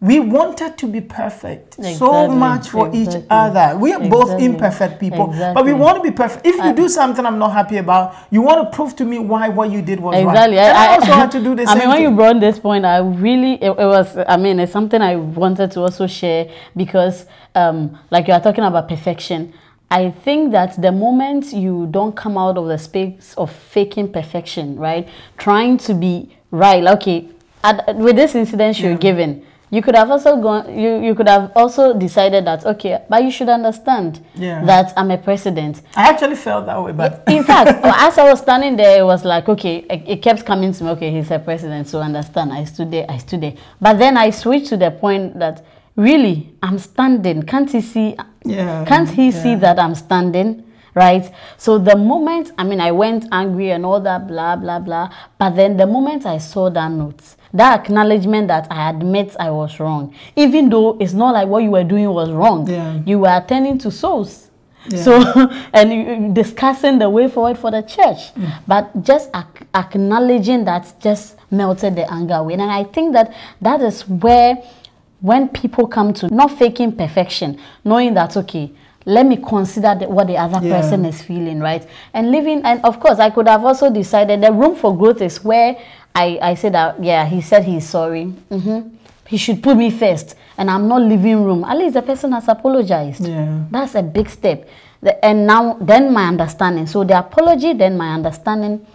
we 0.00 0.20
wanted 0.20 0.76
to 0.76 0.86
be 0.86 1.00
perfect 1.00 1.82
so 1.96 2.28
much 2.28 2.68
for 2.68 2.94
each 2.94 3.14
other. 3.30 3.78
We 3.78 3.94
are 3.94 4.00
both 4.00 4.24
Exactly, 4.24 4.44
imperfect 4.44 5.00
people, 5.00 5.28
but 5.28 5.64
we 5.64 5.72
want 5.72 5.96
to 5.96 6.02
be 6.02 6.14
perfect. 6.14 6.46
If 6.46 6.62
you 6.62 6.74
do 6.74 6.88
something 6.88 7.24
I'm 7.24 7.38
not 7.38 7.52
happy 7.52 7.78
about, 7.78 8.14
you 8.30 8.42
want 8.42 8.70
to 8.70 8.76
prove 8.76 8.94
to 8.96 9.06
me 9.06 9.18
why 9.18 9.48
what 9.48 9.70
you 9.70 9.80
did 9.80 9.98
was 10.00 10.14
Exactly. 10.14 10.56
right. 10.58 10.66
And 10.66 10.76
I, 10.76 10.94
also 10.94 11.12
had 11.12 11.30
to 11.36 11.42
do 11.42 11.54
the 11.54 11.64
I 11.64 11.78
mean, 11.78 11.88
when 11.88 12.02
you 12.02 12.10
brought 12.10 12.40
this 12.40 12.58
point, 12.58 12.84
I 12.84 12.98
really, 12.98 13.54
it, 13.54 13.70
it 13.70 13.86
was, 13.86 14.18
I 14.28 14.36
mean, 14.36 14.60
it's 14.60 14.72
something 14.72 15.00
I 15.00 15.16
wanted 15.16 15.70
to 15.72 15.80
also 15.80 16.06
share 16.06 16.50
because, 16.76 17.24
um, 17.54 17.98
like 18.10 18.28
you 18.28 18.34
are 18.34 18.40
talking 18.40 18.64
about 18.64 18.90
perfection, 18.90 19.54
I 19.90 20.10
think 20.10 20.52
that 20.52 20.80
the 20.80 20.92
moment 20.92 21.54
you 21.54 21.86
don't 21.90 22.14
come 22.14 22.36
out 22.36 22.58
of 22.58 22.66
the 22.66 22.76
space 22.76 23.34
of 23.38 23.50
faking 23.50 24.12
perfection, 24.12 24.76
right, 24.76 25.08
trying 25.38 25.78
to 25.78 25.94
be 25.94 26.36
right, 26.50 26.82
like, 26.82 26.98
okay, 26.98 27.28
at, 27.64 27.96
with 27.96 28.16
this 28.16 28.34
incident 28.34 28.78
you're 28.78 28.98
given, 28.98 29.46
you 29.70 29.82
could 29.82 29.96
have 29.96 30.10
also 30.10 30.36
gone, 30.40 30.78
you, 30.78 31.02
you 31.02 31.14
could 31.14 31.28
have 31.28 31.50
also 31.56 31.92
decided 31.92 32.44
that, 32.46 32.64
okay, 32.64 33.02
but 33.08 33.22
you 33.24 33.30
should 33.30 33.48
understand 33.48 34.20
Yeah. 34.34 34.64
that 34.64 34.92
I'm 34.96 35.10
a 35.10 35.18
president. 35.18 35.82
I 35.96 36.08
actually 36.08 36.36
felt 36.36 36.66
that 36.66 36.80
way, 36.82 36.92
but 36.92 37.24
In 37.26 37.42
fact, 37.50 37.70
as 37.84 38.16
I 38.18 38.30
was 38.30 38.40
standing 38.40 38.76
there, 38.76 39.00
it 39.00 39.04
was 39.04 39.24
like, 39.24 39.48
okay, 39.48 39.78
it 39.90 40.02
it 40.06 40.22
kept 40.22 40.44
coming 40.46 40.72
to 40.72 40.84
me, 40.84 40.90
okay, 40.90 41.10
he's 41.10 41.30
a 41.30 41.38
president, 41.38 41.88
so 41.88 42.00
understand. 42.00 42.52
I 42.52 42.64
stood 42.64 42.90
there, 42.90 43.06
I 43.08 43.18
stood 43.18 43.40
there. 43.40 43.54
But 43.80 43.98
then 43.98 44.16
I 44.16 44.30
switched 44.30 44.68
to 44.68 44.76
the 44.76 44.90
point 44.92 45.38
that 45.40 45.64
really, 45.96 46.52
I'm 46.62 46.78
standing. 46.78 47.42
Can't 47.42 47.70
he 47.70 47.80
see? 47.80 48.16
Yeah, 48.44 48.84
Can't 48.86 49.08
he 49.10 49.32
see 49.32 49.56
that 49.56 49.78
I'm 49.78 49.94
standing? 49.94 50.62
Right? 50.94 51.30
So 51.58 51.76
the 51.78 51.94
moment, 51.96 52.52
I 52.56 52.64
mean, 52.64 52.80
I 52.80 52.90
went 52.92 53.26
angry 53.30 53.70
and 53.70 53.84
all 53.84 54.00
that, 54.00 54.26
blah, 54.28 54.56
blah, 54.56 54.78
blah. 54.78 55.10
But 55.38 55.50
then 55.50 55.76
the 55.76 55.86
moment 55.86 56.24
I 56.24 56.38
saw 56.38 56.70
that 56.70 56.90
note, 56.90 57.20
that 57.56 57.80
acknowledgement 57.80 58.48
that 58.48 58.66
I 58.70 58.90
admit 58.90 59.34
I 59.38 59.50
was 59.50 59.78
wrong, 59.80 60.14
even 60.36 60.68
though 60.68 60.96
it's 60.98 61.12
not 61.12 61.34
like 61.34 61.48
what 61.48 61.62
you 61.62 61.70
were 61.70 61.84
doing 61.84 62.08
was 62.10 62.30
wrong, 62.30 62.68
Yeah. 62.68 63.00
you 63.04 63.18
were 63.20 63.36
attending 63.36 63.78
to 63.78 63.90
souls. 63.90 64.50
Yeah. 64.88 65.02
So, 65.02 65.50
and 65.72 66.34
discussing 66.34 66.98
the 66.98 67.10
way 67.10 67.28
forward 67.28 67.58
for 67.58 67.70
the 67.70 67.82
church, 67.82 68.32
mm. 68.34 68.52
but 68.68 69.02
just 69.02 69.30
ac- 69.34 69.66
acknowledging 69.74 70.64
that 70.64 70.94
just 71.00 71.36
melted 71.50 71.96
the 71.96 72.10
anger 72.12 72.34
away. 72.34 72.54
And 72.54 72.62
I 72.62 72.84
think 72.84 73.12
that 73.14 73.34
that 73.60 73.80
is 73.80 74.06
where, 74.08 74.62
when 75.20 75.48
people 75.48 75.88
come 75.88 76.12
to 76.14 76.32
not 76.32 76.52
faking 76.56 76.96
perfection, 76.96 77.58
knowing 77.84 78.14
that, 78.14 78.36
okay, 78.36 78.70
let 79.06 79.24
me 79.26 79.36
consider 79.36 79.94
the, 79.98 80.08
what 80.08 80.26
the 80.26 80.36
other 80.36 80.64
Yeah. 80.64 80.80
person 80.80 81.04
is 81.04 81.22
feeling, 81.22 81.60
right? 81.60 81.86
And 82.12 82.30
living, 82.30 82.62
and 82.64 82.80
of 82.84 82.98
course, 83.00 83.18
I 83.18 83.30
could 83.30 83.48
have 83.48 83.64
also 83.64 83.88
decided 83.90 84.40
the 84.40 84.52
room 84.52 84.74
for 84.76 84.96
growth 84.96 85.22
is 85.22 85.42
where 85.44 85.76
I, 86.16 86.38
I 86.40 86.54
said 86.54 86.72
that, 86.74 87.02
yeah, 87.02 87.26
he 87.26 87.40
said 87.42 87.64
he's 87.64 87.86
sorry. 87.88 88.24
hmm 88.24 88.80
He 89.26 89.36
should 89.36 89.60
put 89.62 89.76
me 89.76 89.90
first, 89.90 90.34
and 90.56 90.70
I'm 90.70 90.86
not 90.88 91.02
leaving 91.02 91.44
room. 91.44 91.64
At 91.64 91.76
least 91.76 91.94
the 91.94 92.02
person 92.02 92.32
has 92.32 92.48
apologized. 92.48 93.26
Yeah. 93.26 93.64
That's 93.70 93.94
a 93.96 94.02
big 94.02 94.28
step. 94.30 94.68
The- 95.02 95.22
and 95.24 95.46
now, 95.46 95.74
then 95.80 96.12
my 96.12 96.26
understanding. 96.28 96.86
So 96.86 97.04
the 97.04 97.18
apology, 97.18 97.72
then 97.74 97.96
my 97.98 98.14
understanding, 98.14 98.86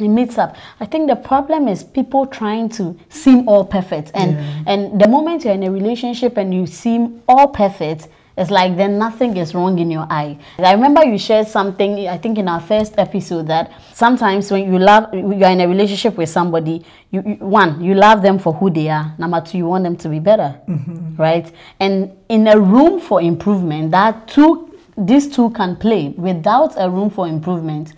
it 0.00 0.08
meets 0.08 0.38
up. 0.38 0.54
I 0.80 0.86
think 0.86 1.08
the 1.08 1.16
problem 1.16 1.68
is 1.68 1.82
people 1.84 2.26
trying 2.26 2.68
to 2.78 2.96
seem 3.08 3.48
all 3.48 3.64
perfect, 3.64 4.12
and 4.14 4.32
Yeah. 4.32 4.62
and 4.72 5.00
the 5.00 5.08
moment 5.08 5.44
you're 5.44 5.54
in 5.54 5.62
a 5.64 5.70
relationship 5.70 6.36
and 6.38 6.54
you 6.54 6.66
seem 6.66 7.22
all 7.28 7.48
perfect, 7.48 8.08
it's 8.36 8.50
like 8.50 8.76
then 8.76 8.98
nothing 8.98 9.36
is 9.38 9.54
wrong 9.54 9.78
in 9.78 9.90
your 9.90 10.06
eye. 10.10 10.38
I 10.58 10.72
remember 10.72 11.02
you 11.04 11.18
shared 11.18 11.48
something. 11.48 12.06
I 12.06 12.18
think 12.18 12.36
in 12.36 12.48
our 12.48 12.60
first 12.60 12.94
episode 12.98 13.46
that 13.46 13.72
sometimes 13.94 14.50
when 14.50 14.70
you 14.70 14.78
love, 14.78 15.12
you're 15.14 15.48
in 15.48 15.60
a 15.62 15.68
relationship 15.68 16.18
with 16.18 16.28
somebody. 16.28 16.84
You, 17.10 17.22
you 17.24 17.34
one, 17.36 17.82
you 17.82 17.94
love 17.94 18.20
them 18.20 18.38
for 18.38 18.52
who 18.52 18.68
they 18.68 18.90
are. 18.90 19.14
Number 19.16 19.40
two, 19.40 19.58
you 19.58 19.66
want 19.66 19.84
them 19.84 19.96
to 19.96 20.08
be 20.10 20.18
better, 20.18 20.60
mm-hmm. 20.68 21.16
right? 21.16 21.50
And 21.80 22.14
in 22.28 22.46
a 22.48 22.60
room 22.60 23.00
for 23.00 23.22
improvement, 23.22 23.90
that 23.92 24.28
two, 24.28 24.78
these 24.98 25.34
two 25.34 25.50
can 25.50 25.76
play. 25.76 26.08
Without 26.10 26.74
a 26.76 26.90
room 26.90 27.08
for 27.08 27.26
improvement, 27.26 27.94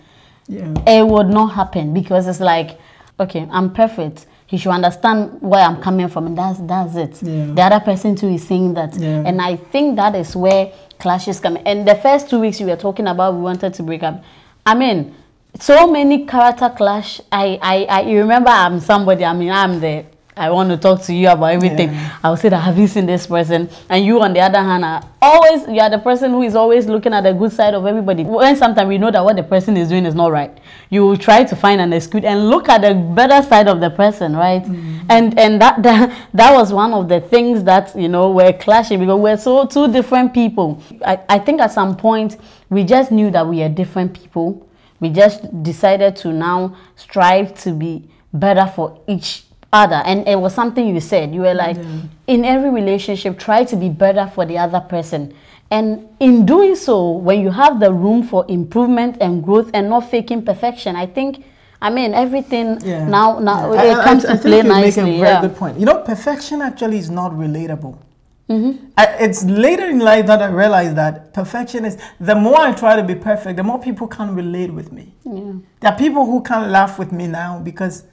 yeah. 0.47 0.73
it 0.87 1.05
would 1.05 1.27
not 1.27 1.47
happen 1.47 1.93
because 1.93 2.27
it's 2.27 2.39
like, 2.39 2.79
okay, 3.19 3.45
I'm 3.51 3.73
perfect. 3.73 4.25
He 4.49 4.57
should 4.57 4.71
understand 4.71 5.41
where 5.41 5.61
I'm 5.63 5.79
coming 5.79 6.07
from, 6.07 6.25
and 6.25 6.35
that's 6.37 6.57
that's 6.61 6.95
it. 6.95 7.21
Yeah. 7.21 7.53
The 7.53 7.61
other 7.61 7.79
person 7.85 8.15
too 8.15 8.29
is 8.29 8.47
saying 8.47 8.73
that, 8.73 8.95
Yeah. 8.95 9.21
and 9.23 9.39
I 9.39 9.55
think 9.57 9.95
that 9.97 10.15
is 10.15 10.35
where 10.35 10.71
clashes 10.97 11.39
come. 11.39 11.57
And 11.67 11.87
the 11.87 11.93
first 11.95 12.29
two 12.31 12.39
weeks 12.39 12.59
you 12.59 12.65
were 12.65 12.75
talking 12.75 13.07
about, 13.07 13.35
we 13.35 13.41
wanted 13.41 13.75
to 13.75 13.83
break 13.83 14.01
up. 14.01 14.23
I 14.65 14.73
mean, 14.73 15.13
so 15.59 15.85
many 15.91 16.25
character 16.25 16.69
clash. 16.75 17.21
I 17.31 17.59
I, 17.61 17.83
I 17.85 18.01
you 18.09 18.19
remember 18.21 18.49
I'm 18.49 18.79
somebody. 18.79 19.23
I 19.23 19.33
mean, 19.33 19.51
I'm 19.51 19.79
the. 19.79 20.05
I 20.39 20.49
want 20.51 20.69
to 20.69 20.77
talk 20.77 21.01
to 21.03 21.13
you 21.13 21.27
about 21.27 21.51
everything. 21.51 21.89
Yeah. 21.89 22.17
I'll 22.23 22.37
say 22.37 22.47
that 22.47 22.59
have 22.59 22.77
you 22.77 22.87
seen 22.87 23.05
this 23.05 23.27
person? 23.27 23.69
And 23.89 24.05
you 24.05 24.21
on 24.21 24.31
the 24.31 24.39
other 24.39 24.59
hand 24.59 24.85
are 24.85 25.03
always 25.21 25.67
you 25.67 25.81
are 25.81 25.89
the 25.89 25.99
person 25.99 26.31
who 26.31 26.43
is 26.43 26.55
always 26.55 26.87
looking 26.87 27.13
at 27.13 27.21
the 27.21 27.33
good 27.33 27.51
side 27.51 27.73
of 27.73 27.85
everybody. 27.85 28.23
When 28.23 28.55
sometimes 28.55 28.87
we 28.87 28.97
know 28.97 29.11
that 29.11 29.23
what 29.23 29.35
the 29.35 29.43
person 29.43 29.75
is 29.75 29.89
doing 29.89 30.05
is 30.05 30.15
not 30.15 30.31
right, 30.31 30.57
you 30.89 31.05
will 31.05 31.17
try 31.17 31.43
to 31.43 31.55
find 31.57 31.81
an 31.81 31.91
excuse 31.91 32.23
and 32.23 32.49
look 32.49 32.69
at 32.69 32.81
the 32.81 32.93
better 32.93 33.45
side 33.45 33.67
of 33.67 33.81
the 33.81 33.89
person, 33.89 34.33
right? 34.33 34.63
Mm. 34.63 35.05
And 35.09 35.37
and 35.37 35.61
that, 35.61 35.83
that 35.83 36.27
that 36.33 36.53
was 36.53 36.71
one 36.71 36.93
of 36.93 37.09
the 37.09 37.19
things 37.19 37.65
that 37.65 37.93
you 37.93 38.07
know 38.07 38.31
were 38.31 38.53
clashing 38.53 38.99
because 39.01 39.19
we're 39.19 39.37
so 39.37 39.65
two 39.65 39.91
different 39.91 40.33
people. 40.33 40.81
I, 41.05 41.19
I 41.27 41.39
think 41.39 41.59
at 41.59 41.73
some 41.73 41.97
point 41.97 42.37
we 42.69 42.85
just 42.85 43.11
knew 43.11 43.29
that 43.31 43.45
we 43.45 43.61
are 43.61 43.69
different 43.69 44.13
people. 44.13 44.65
We 45.01 45.09
just 45.09 45.63
decided 45.63 46.15
to 46.17 46.31
now 46.31 46.77
strive 46.95 47.59
to 47.63 47.71
be 47.71 48.09
better 48.33 48.71
for 48.73 49.01
each 49.07 49.43
other 49.71 50.01
and 50.05 50.27
it 50.27 50.39
was 50.39 50.53
something 50.53 50.87
you 50.87 50.99
said 50.99 51.33
you 51.33 51.41
were 51.41 51.53
like 51.53 51.77
in 52.27 52.43
every 52.43 52.69
relationship 52.71 53.37
try 53.37 53.63
to 53.63 53.75
be 53.75 53.87
better 53.89 54.25
for 54.33 54.45
the 54.45 54.57
other 54.57 54.79
person 54.79 55.31
and 55.69 56.07
in 56.19 56.43
doing 56.45 56.75
so 56.75 57.11
when 57.11 57.39
you 57.39 57.51
have 57.51 57.79
the 57.79 57.91
room 57.93 58.23
for 58.23 58.43
improvement 58.49 59.15
and 59.21 59.43
growth 59.43 59.69
and 59.75 59.87
not 59.87 60.09
faking 60.09 60.43
perfection 60.43 60.95
i 60.95 61.05
think 61.05 61.45
i 61.83 61.89
mean 61.89 62.15
everything 62.15 62.79
Yeah. 62.81 63.07
now 63.07 63.37
now 63.37 63.71
Yeah. 63.73 63.83
it 63.83 63.97
I- 63.97 64.01
I- 64.01 64.03
comes 64.03 64.25
I 64.25 64.31
to 64.31 64.37
think 64.37 64.41
play 64.41 64.57
you 64.57 64.63
make 64.63 64.71
nicely 64.85 65.01
a 65.01 65.19
very 65.19 65.29
yeah. 65.33 65.41
good 65.41 65.55
point. 65.55 65.79
You 65.79 65.85
know, 65.85 65.99
perfection 65.99 66.61
actually 66.63 66.97
is 66.97 67.09
not 67.11 67.31
relatable. 67.33 67.95
Mm-hmm. 68.49 68.85
I, 68.97 69.05
it's 69.19 69.43
later 69.45 69.85
in 69.85 69.99
life 69.99 70.25
that 70.25 70.41
I 70.41 70.47
realized 70.49 70.95
that 70.95 71.33
perfection 71.35 71.85
is. 71.85 71.97
The 72.19 72.33
more 72.33 72.59
I 72.59 72.71
try 72.71 72.95
to 72.95 73.03
be 73.03 73.13
perfect, 73.13 73.57
the 73.57 73.63
more 73.63 73.77
people 73.79 74.07
can 74.07 74.33
relate 74.33 74.73
with 74.73 74.91
me. 74.91 75.13
Yeah. 75.23 75.53
There 75.81 75.91
are 75.91 75.97
people 75.97 76.25
who 76.25 76.41
can't 76.41 76.69
laugh 76.71 76.97
with 76.97 77.11
me 77.11 77.27
now 77.27 77.59
because 77.59 78.05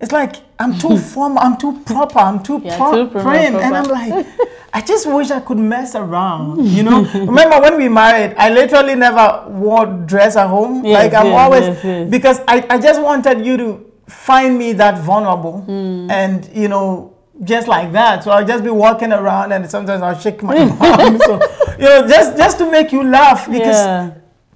it's 0.00 0.12
like 0.12 0.36
I'm 0.58 0.78
too 0.78 0.96
formal, 1.12 1.38
I'm 1.42 1.56
too 1.56 1.80
proper, 1.84 2.18
I'm 2.18 2.42
too, 2.42 2.60
Yeah, 2.64 2.76
pro- 2.76 2.92
too 3.06 3.10
prim- 3.10 3.56
and 3.56 3.74
I'm 3.76 3.84
like, 3.84 4.26
I 4.72 4.80
just 4.80 5.06
wish 5.06 5.30
I 5.30 5.40
could 5.40 5.58
mess 5.58 5.94
around. 5.94 6.64
You 6.76 6.82
know, 6.84 7.02
remember 7.12 7.60
when 7.60 7.76
we 7.76 7.88
married? 7.88 8.34
I 8.38 8.50
literally 8.50 8.94
never 8.94 9.44
wore 9.48 9.86
dress 9.86 10.36
at 10.36 10.46
home. 10.48 10.84
Yes, 10.84 10.94
like 11.02 11.14
I'm 11.14 11.26
yes, 11.32 11.40
always 11.40 11.84
yes, 11.84 12.10
because 12.10 12.40
I, 12.48 12.66
I 12.70 12.78
just 12.78 13.00
wanted 13.02 13.44
you 13.44 13.56
to 13.56 13.86
find 14.08 14.58
me 14.58 14.72
that 14.72 14.98
vulnerable 14.98 15.60
Hmm. 15.62 16.10
and 16.10 16.48
you 16.52 16.66
know 16.68 17.14
just 17.44 17.68
like 17.68 17.92
that 17.92 18.22
so 18.24 18.32
i'll 18.32 18.44
just 18.44 18.62
be 18.64 18.68
walking 18.70 19.12
around 19.12 19.52
and 19.52 19.70
sometimes 19.70 20.02
i'll 20.02 20.18
shake 20.18 20.42
my 20.42 20.56
arm 20.58 21.16
so 21.18 21.40
you 21.78 21.84
know 21.84 22.06
just 22.08 22.36
just 22.36 22.58
to 22.58 22.68
make 22.70 22.90
you 22.92 23.02
laugh 23.04 23.46
because 23.46 23.76
yeah 23.86 24.10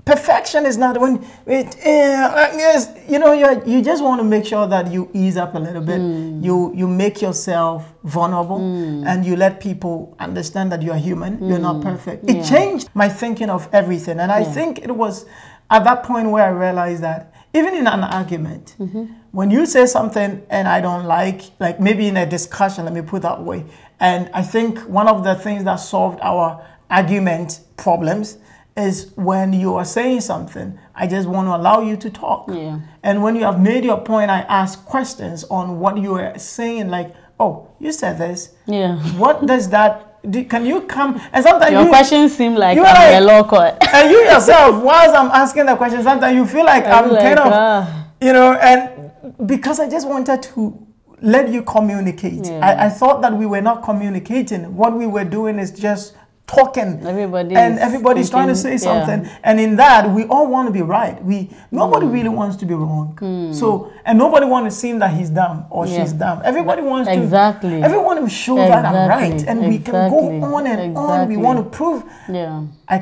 perfection 0.04 0.66
is 0.66 0.76
not 0.76 1.00
when 1.00 1.24
it 1.46 1.76
uh, 1.86 2.92
you 3.08 3.18
know 3.18 3.32
you 3.32 3.62
you 3.66 3.82
just 3.82 4.02
want 4.04 4.20
to 4.20 4.24
make 4.24 4.44
sure 4.44 4.66
that 4.66 4.92
you 4.92 5.08
ease 5.14 5.36
up 5.36 5.54
a 5.54 5.58
little 5.58 5.80
bit 5.82 6.00
Mm. 6.00 6.44
you 6.44 6.72
you 6.74 6.86
make 6.86 7.22
yourself 7.22 7.90
vulnerable 8.02 8.58
and 9.06 9.24
you 9.24 9.34
let 9.36 9.60
people 9.60 10.14
understand 10.18 10.70
that 10.72 10.82
you're 10.82 10.96
human 11.08 11.32
you're 11.48 11.58
not 11.70 11.80
perfect 11.82 12.28
it 12.28 12.36
Mm. 12.36 12.48
Changed 12.48 12.88
my 12.94 13.08
thinking 13.08 13.48
of 13.50 13.68
everything 13.72 14.20
and 14.20 14.30
i 14.30 14.40
Yeah. 14.40 14.52
think 14.52 14.78
it 14.84 14.90
was 14.94 15.24
at 15.70 15.84
that 15.84 16.02
point 16.02 16.28
where 16.30 16.44
i 16.44 16.50
realized 16.50 17.02
that 17.02 17.32
even 17.54 17.74
in 17.74 17.86
an 17.86 18.04
argument 18.04 18.74
Mm-hmm. 18.78 19.04
when 19.32 19.50
you 19.50 19.64
say 19.64 19.86
something 19.86 20.42
and 20.50 20.68
i 20.68 20.80
don't 20.82 21.04
like 21.06 21.40
like 21.60 21.80
maybe 21.80 22.08
in 22.08 22.16
a 22.18 22.26
discussion 22.26 22.84
let 22.84 22.92
me 22.92 23.00
put 23.02 23.22
that 23.22 23.40
way 23.42 23.64
and 24.00 24.28
i 24.34 24.42
think 24.42 24.78
one 24.80 25.08
of 25.08 25.24
the 25.24 25.34
things 25.34 25.64
that 25.64 25.76
solved 25.76 26.18
our 26.22 26.46
argument 26.90 27.60
problems 27.76 28.36
is 28.76 29.12
when 29.16 29.52
you 29.52 29.74
are 29.74 29.84
saying 29.84 30.20
something, 30.20 30.78
I 30.94 31.06
just 31.06 31.28
want 31.28 31.46
to 31.48 31.54
allow 31.56 31.80
you 31.80 31.96
to 31.96 32.10
talk. 32.10 32.48
Yeah. 32.50 32.80
And 33.02 33.22
when 33.22 33.36
you 33.36 33.42
have 33.42 33.60
made 33.60 33.84
your 33.84 34.00
point, 34.00 34.30
I 34.30 34.40
ask 34.40 34.84
questions 34.84 35.44
on 35.44 35.78
what 35.78 35.96
you 35.98 36.14
are 36.14 36.36
saying, 36.38 36.88
like, 36.88 37.14
oh, 37.38 37.68
you 37.78 37.92
said 37.92 38.18
this. 38.18 38.54
Yeah. 38.66 38.98
What 39.16 39.46
does 39.46 39.68
that 39.70 40.28
do? 40.30 40.44
Can 40.44 40.66
you 40.66 40.82
come? 40.82 41.20
And 41.32 41.44
sometimes 41.44 41.72
Your 41.72 41.82
you, 41.84 41.88
questions 41.88 42.34
seem 42.36 42.54
like 42.56 42.76
you 42.76 42.84
I'm 42.84 42.96
are 42.96 43.16
in 43.16 43.22
a 43.22 43.26
like- 43.26 43.44
law 43.44 43.48
court. 43.48 43.74
and 43.94 44.10
you 44.10 44.18
yourself, 44.24 44.82
whilst 44.82 45.14
I'm 45.14 45.30
asking 45.30 45.66
the 45.66 45.76
question, 45.76 46.02
sometimes 46.02 46.34
you 46.34 46.46
feel 46.46 46.64
like 46.64 46.84
I'm 46.86 47.10
like, 47.10 47.22
kind 47.22 47.38
of, 47.38 47.52
ah. 47.52 48.08
you 48.20 48.32
know, 48.32 48.52
and 48.54 49.12
because 49.46 49.78
I 49.78 49.88
just 49.88 50.08
wanted 50.08 50.42
to 50.42 50.84
let 51.22 51.48
you 51.48 51.62
communicate. 51.62 52.44
Yeah. 52.46 52.58
I, 52.60 52.86
I 52.86 52.88
thought 52.88 53.22
that 53.22 53.32
we 53.32 53.46
were 53.46 53.60
not 53.62 53.82
communicating. 53.84 54.76
What 54.76 54.94
we 54.98 55.06
were 55.06 55.24
doing 55.24 55.58
is 55.58 55.70
just 55.70 56.14
talking. 56.46 57.00
Everybody 57.06 57.54
and 57.56 57.78
everybody's 57.78 58.28
trying 58.30 58.48
to 58.48 58.54
say 58.54 58.76
thinking- 58.76 58.88
yeah. 58.88 59.06
something. 59.06 59.30
And 59.42 59.58
in 59.60 59.76
that, 59.76 60.10
we 60.10 60.24
all 60.24 60.46
want 60.46 60.68
to 60.68 60.72
be 60.72 60.82
right. 60.82 61.22
We 61.24 61.50
nobody 61.70 62.06
really 62.06 62.28
wants 62.28 62.56
to 62.56 62.66
be 62.66 62.74
wrong. 62.74 63.16
So 63.54 63.90
and 64.04 64.18
nobody 64.18 64.46
wants 64.46 64.74
to 64.74 64.80
seem 64.80 64.98
that 64.98 65.12
he's 65.12 65.30
dumb 65.30 65.66
or 65.70 65.86
Yeah. 65.86 66.02
she's 66.02 66.12
dumb. 66.12 66.42
Everybody 66.44 66.82
wants 66.82 67.08
to 67.08 67.14
Exactly. 67.22 67.82
Everyone 67.82 68.20
will 68.20 68.28
show 68.28 68.56
that 68.56 68.84
I'm 68.84 69.08
right, 69.08 69.32
Exactly. 69.32 69.48
and 69.62 69.68
we 69.72 69.78
can 69.78 70.10
go 70.10 70.54
on 70.54 70.66
and 70.66 70.96
on. 70.96 71.28
We 71.28 71.36
want 71.36 71.58
to 71.58 71.64
prove. 71.64 72.04
Yeah. 72.28 72.62
I, 72.88 72.96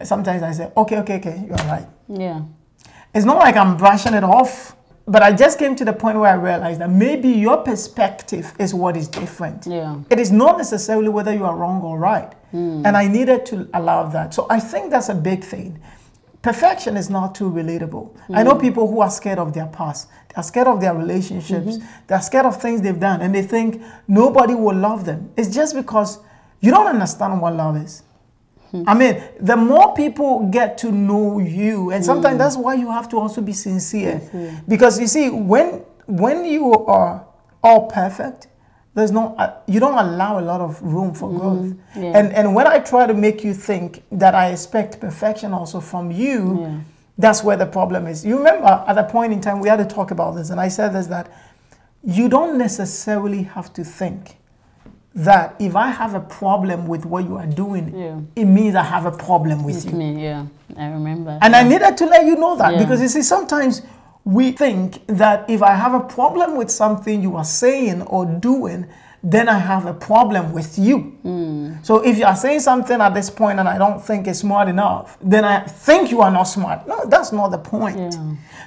I 0.00 0.04
sometimes 0.04 0.42
I 0.42 0.52
say, 0.52 0.70
okay, 0.76 0.98
okay, 0.98 1.16
okay, 1.18 1.44
you're 1.46 1.56
right. 1.68 1.86
Yeah. 2.08 2.40
It's 3.14 3.24
not 3.24 3.38
like 3.38 3.56
I'm 3.56 3.76
brushing 3.76 4.12
it 4.14 4.24
off, 4.24 4.76
but 5.08 5.22
I 5.22 5.32
just 5.32 5.58
came 5.58 5.74
to 5.76 5.84
the 5.84 5.92
point 5.92 6.18
where 6.18 6.30
I 6.30 6.34
realized 6.34 6.80
that 6.80 6.90
maybe 6.90 7.30
your 7.30 7.56
perspective 7.58 8.52
is 8.58 8.74
what 8.74 8.96
is 8.96 9.08
different. 9.08 9.66
Yeah. 9.66 9.98
It 10.10 10.20
is 10.20 10.30
not 10.30 10.58
necessarily 10.58 11.08
whether 11.08 11.34
you 11.34 11.44
are 11.44 11.56
wrong 11.56 11.80
or 11.82 11.98
right. 11.98 12.32
Hmm. 12.50 12.84
And 12.84 12.96
I 12.96 13.08
needed 13.08 13.46
to 13.46 13.68
allow 13.72 14.08
that. 14.10 14.34
So 14.34 14.46
I 14.50 14.60
think 14.60 14.90
that's 14.90 15.08
a 15.08 15.14
big 15.14 15.42
thing. 15.42 15.80
Perfection 16.42 16.96
is 16.96 17.08
not 17.10 17.34
too 17.34 17.50
relatable. 17.50 18.14
I 18.32 18.42
know 18.42 18.54
hmm. 18.54 18.60
people 18.60 18.86
who 18.86 19.00
are 19.00 19.10
scared 19.10 19.38
of 19.38 19.54
their 19.54 19.66
past. 19.66 20.08
They're 20.34 20.44
scared 20.44 20.68
of 20.68 20.80
their 20.80 20.94
relationships. 20.94 21.78
Mm-hmm. 21.78 21.86
They're 22.06 22.20
scared 22.20 22.46
of 22.46 22.60
things 22.60 22.82
they've 22.82 23.00
done 23.00 23.22
and 23.22 23.34
they 23.34 23.42
think 23.42 23.82
nobody 24.06 24.54
will 24.54 24.76
love 24.76 25.04
them. 25.04 25.32
It's 25.36 25.52
just 25.52 25.74
because 25.74 26.20
you 26.60 26.70
don't 26.70 26.86
understand 26.86 27.40
what 27.40 27.54
love 27.54 27.76
is. 27.76 28.02
I 28.86 28.94
mean, 28.94 29.22
the 29.40 29.56
more 29.56 29.94
people 29.94 30.48
get 30.50 30.76
to 30.78 30.92
know 30.92 31.38
you, 31.38 31.90
and 31.90 32.04
sometimes 32.04 32.38
that's 32.38 32.56
why 32.56 32.74
you 32.74 32.90
have 32.90 33.08
to 33.10 33.16
also 33.18 33.40
be 33.40 33.52
sincere. 33.52 34.20
Because 34.68 35.00
you 35.00 35.06
see, 35.06 35.30
when 35.30 35.84
when 36.06 36.44
you 36.44 36.74
are 36.86 37.24
all 37.62 37.86
perfect, 37.86 38.48
there's 38.94 39.10
no 39.12 39.34
uh, 39.36 39.54
you 39.66 39.80
don't 39.80 39.96
allow 39.98 40.38
a 40.38 40.42
lot 40.42 40.60
of 40.60 40.82
room 40.82 41.14
for 41.14 41.30
growth. 41.30 41.74
Yeah. 41.96 42.18
And 42.18 42.32
and 42.32 42.54
when 42.54 42.66
I 42.66 42.78
try 42.80 43.06
to 43.06 43.14
make 43.14 43.42
you 43.44 43.54
think 43.54 44.02
that 44.12 44.34
I 44.34 44.50
expect 44.50 45.00
perfection 45.00 45.52
also 45.52 45.80
from 45.80 46.10
you, 46.10 46.60
Yeah. 46.60 46.78
that's 47.16 47.42
where 47.44 47.56
the 47.56 47.66
problem 47.66 48.06
is. 48.06 48.24
You 48.24 48.36
remember 48.38 48.84
at 48.86 48.98
a 48.98 49.04
point 49.04 49.32
in 49.32 49.40
time 49.40 49.60
we 49.60 49.68
had 49.68 49.78
to 49.78 49.86
talk 49.94 50.10
about 50.10 50.34
this, 50.36 50.50
and 50.50 50.60
I 50.60 50.68
said 50.68 50.92
this 50.92 51.06
that 51.08 51.30
you 52.04 52.28
don't 52.28 52.58
necessarily 52.58 53.42
have 53.42 53.72
to 53.74 53.84
think 53.84 54.37
that 55.18 55.56
if 55.58 55.74
I 55.74 55.88
have 55.88 56.14
a 56.14 56.20
problem 56.20 56.86
with 56.86 57.04
what 57.04 57.24
you 57.24 57.36
are 57.36 57.46
doing, 57.46 57.92
Yeah. 57.96 58.20
it 58.36 58.44
means 58.44 58.74
I 58.76 58.82
have 58.84 59.04
a 59.04 59.10
problem 59.10 59.64
with 59.64 59.74
With 59.84 59.92
you. 59.92 59.98
me, 59.98 60.22
yeah. 60.24 60.44
I 60.76 60.86
remember. 60.86 61.38
And 61.42 61.56
I 61.56 61.62
needed 61.64 61.96
to 61.96 62.06
let 62.06 62.24
you 62.24 62.36
know 62.36 62.56
that 62.56 62.72
Yeah. 62.74 62.78
because 62.78 63.00
you 63.02 63.08
see, 63.08 63.22
sometimes 63.22 63.82
we 64.24 64.52
think 64.52 65.04
that 65.08 65.48
if 65.50 65.60
I 65.62 65.74
have 65.74 65.94
a 65.94 66.00
problem 66.00 66.56
with 66.56 66.70
something 66.70 67.20
you 67.22 67.36
are 67.36 67.44
saying 67.44 68.02
or 68.02 68.26
doing, 68.26 68.86
then 69.24 69.48
I 69.48 69.58
have 69.58 69.86
a 69.86 69.94
problem 69.94 70.52
with 70.52 70.78
you. 70.78 70.98
Hmm. 71.22 71.72
So 71.82 71.98
if 72.04 72.18
you 72.18 72.24
are 72.24 72.36
saying 72.36 72.60
something 72.60 73.00
at 73.00 73.14
this 73.14 73.28
point 73.30 73.58
and 73.58 73.68
I 73.68 73.76
don't 73.76 74.00
think 74.00 74.28
it's 74.28 74.38
smart 74.40 74.68
enough, 74.68 75.18
then 75.20 75.44
I 75.44 75.60
think 75.66 76.12
you 76.12 76.20
are 76.20 76.30
not 76.30 76.44
smart. 76.44 76.86
No, 76.86 77.04
that's 77.06 77.32
not 77.32 77.48
the 77.48 77.58
point. 77.58 77.98
Yeah. 77.98 78.10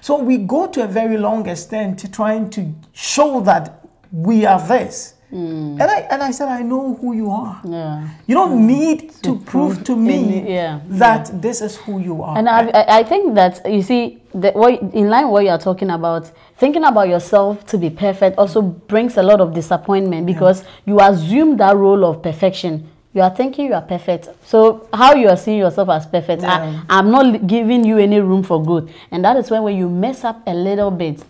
So 0.02 0.18
we 0.22 0.38
go 0.38 0.68
to 0.68 0.84
a 0.84 0.88
very 0.88 1.18
long 1.18 1.48
extent 1.48 2.00
to 2.00 2.12
trying 2.12 2.50
to 2.52 2.74
show 2.92 3.40
that 3.42 3.86
we 4.12 4.46
are 4.46 4.60
this. 4.68 5.14
Mm. 5.32 5.80
And 5.80 5.84
I 5.84 6.00
and 6.12 6.22
I 6.24 6.32
said, 6.32 6.50
I 6.50 6.62
know 6.62 6.96
who 6.96 7.14
you 7.14 7.32
are. 7.32 7.60
Yeah. 7.64 8.08
You 8.28 8.36
don't 8.36 8.60
mm. 8.60 8.66
need 8.66 9.12
to, 9.24 9.36
prove, 9.40 9.46
prove 9.46 9.84
to 9.86 9.96
me 9.96 10.14
any- 10.42 10.54
yeah, 10.54 10.82
that 10.90 11.42
this 11.42 11.62
is 11.62 11.78
who 11.78 12.00
you 12.00 12.22
are. 12.22 12.38
And 12.38 12.50
I, 12.50 12.70
I- 13.00 13.04
think 13.04 13.36
that 13.36 13.62
you 13.70 13.82
see, 13.82 14.22
the, 14.34 14.52
what, 14.52 14.80
in 14.94 15.10
line 15.10 15.26
with 15.26 15.32
what 15.34 15.44
you 15.46 15.50
are 15.50 15.58
talking 15.58 15.90
about, 15.90 16.30
thinking 16.58 16.84
about 16.84 17.08
yourself 17.08 17.66
to 17.68 17.78
be 17.78 17.90
perfect 17.90 18.38
also 18.38 18.62
brings 18.62 19.18
a 19.18 19.24
lot 19.24 19.40
of 19.42 19.54
disappointment 19.54 20.26
because 20.26 20.64
you 20.86 21.00
assume 21.00 21.58
that 21.58 21.76
role 21.76 22.06
of 22.06 22.22
perfection. 22.22 22.88
You 23.14 23.22
are 23.22 23.30
thinking 23.36 23.66
you 23.68 23.74
are 23.74 23.82
perfect. 23.82 24.30
So 24.46 24.88
how 24.94 25.16
you 25.16 25.28
are 25.30 25.36
seeing 25.38 25.60
yourself 25.60 25.90
as 25.90 26.06
perfect, 26.06 26.44
Yeah. 26.44 26.84
I, 26.90 26.98
I'm 27.00 27.12
not 27.12 27.48
giving 27.48 27.84
you 27.86 27.98
any 27.98 28.20
room 28.22 28.44
for 28.44 28.64
growth, 28.64 28.90
and 29.12 29.24
that 29.26 29.36
is 29.38 29.50
when 29.52 29.64
when 29.64 29.76
you 29.78 29.90
mess 29.90 30.24
up 30.24 30.42
a 30.48 30.54
little 30.54 30.92
bit, 30.92 31.22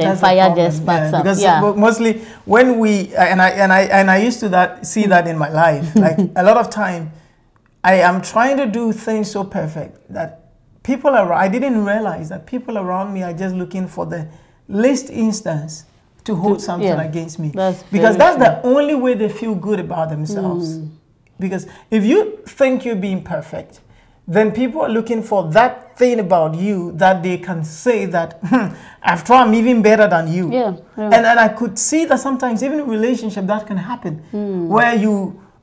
then 0.00 0.08
That's 0.08 0.20
fire 0.20 0.54
just 0.54 0.82
sparks 0.82 1.12
yeah, 1.12 1.18
up. 1.18 1.24
Because 1.24 1.42
yeah. 1.42 1.60
mostly 1.60 2.22
when 2.44 2.78
we 2.78 3.14
and 3.14 3.40
I 3.40 3.50
and 3.50 3.72
I 3.72 3.82
and 3.82 4.10
I 4.10 4.18
used 4.18 4.40
to 4.40 4.48
that 4.50 4.86
see 4.86 5.06
that 5.06 5.26
in 5.26 5.38
my 5.38 5.48
life. 5.48 5.94
Like 6.00 6.18
a 6.36 6.42
lot 6.42 6.56
of 6.56 6.70
time, 6.70 7.12
I 7.84 7.94
am 7.96 8.22
trying 8.22 8.56
to 8.56 8.66
do 8.66 8.92
things 8.92 9.30
so 9.30 9.44
perfect 9.44 10.12
that 10.12 10.52
people 10.82 11.10
around. 11.10 11.38
I 11.38 11.48
didn't 11.48 11.84
realize 11.84 12.28
that 12.30 12.46
people 12.46 12.78
around 12.78 13.12
me 13.12 13.22
are 13.22 13.34
just 13.34 13.54
looking 13.54 13.86
for 13.86 14.06
the 14.06 14.28
least 14.68 15.10
instance 15.10 15.84
to 16.24 16.34
hold 16.34 16.60
something 16.60 16.88
yeah, 16.88 17.02
against 17.02 17.38
me. 17.38 17.50
that's 17.54 17.82
because 17.84 18.16
that's 18.16 18.36
the 18.36 18.62
only 18.62 18.94
way 18.94 19.14
they 19.14 19.28
feel 19.28 19.54
good 19.54 19.80
about 19.80 20.10
themselves. 20.10 20.78
Mm. 20.78 20.90
Because 21.38 21.66
if 21.90 22.04
you 22.04 22.38
think 22.46 22.84
you're 22.84 22.96
being 22.96 23.22
perfect, 23.22 23.80
then 24.34 24.52
people 24.52 24.80
are 24.82 24.88
looking 24.88 25.22
for 25.24 25.50
that 25.50 25.98
thing 25.98 26.20
about 26.20 26.54
you 26.54 26.92
that 26.92 27.22
they 27.22 27.36
can 27.38 27.64
say 27.64 28.06
that 28.06 28.38
"Hmm, 28.50 28.66
after 29.02 29.32
all, 29.34 29.42
I'm 29.46 29.54
even 29.54 29.82
better 29.82 30.06
than 30.08 30.28
you. 30.32 30.44
Yeah, 30.52 30.76
yeah. 30.96 31.10
And 31.14 31.26
and 31.30 31.38
I 31.46 31.48
could 31.48 31.76
see 31.78 32.04
that 32.06 32.20
sometimes 32.20 32.62
even 32.62 32.78
in 32.80 32.86
relationship 32.88 33.46
that 33.46 33.66
can 33.66 33.76
happen 33.76 34.22
Hmm. 34.30 34.68
where 34.68 34.94
you 34.94 35.14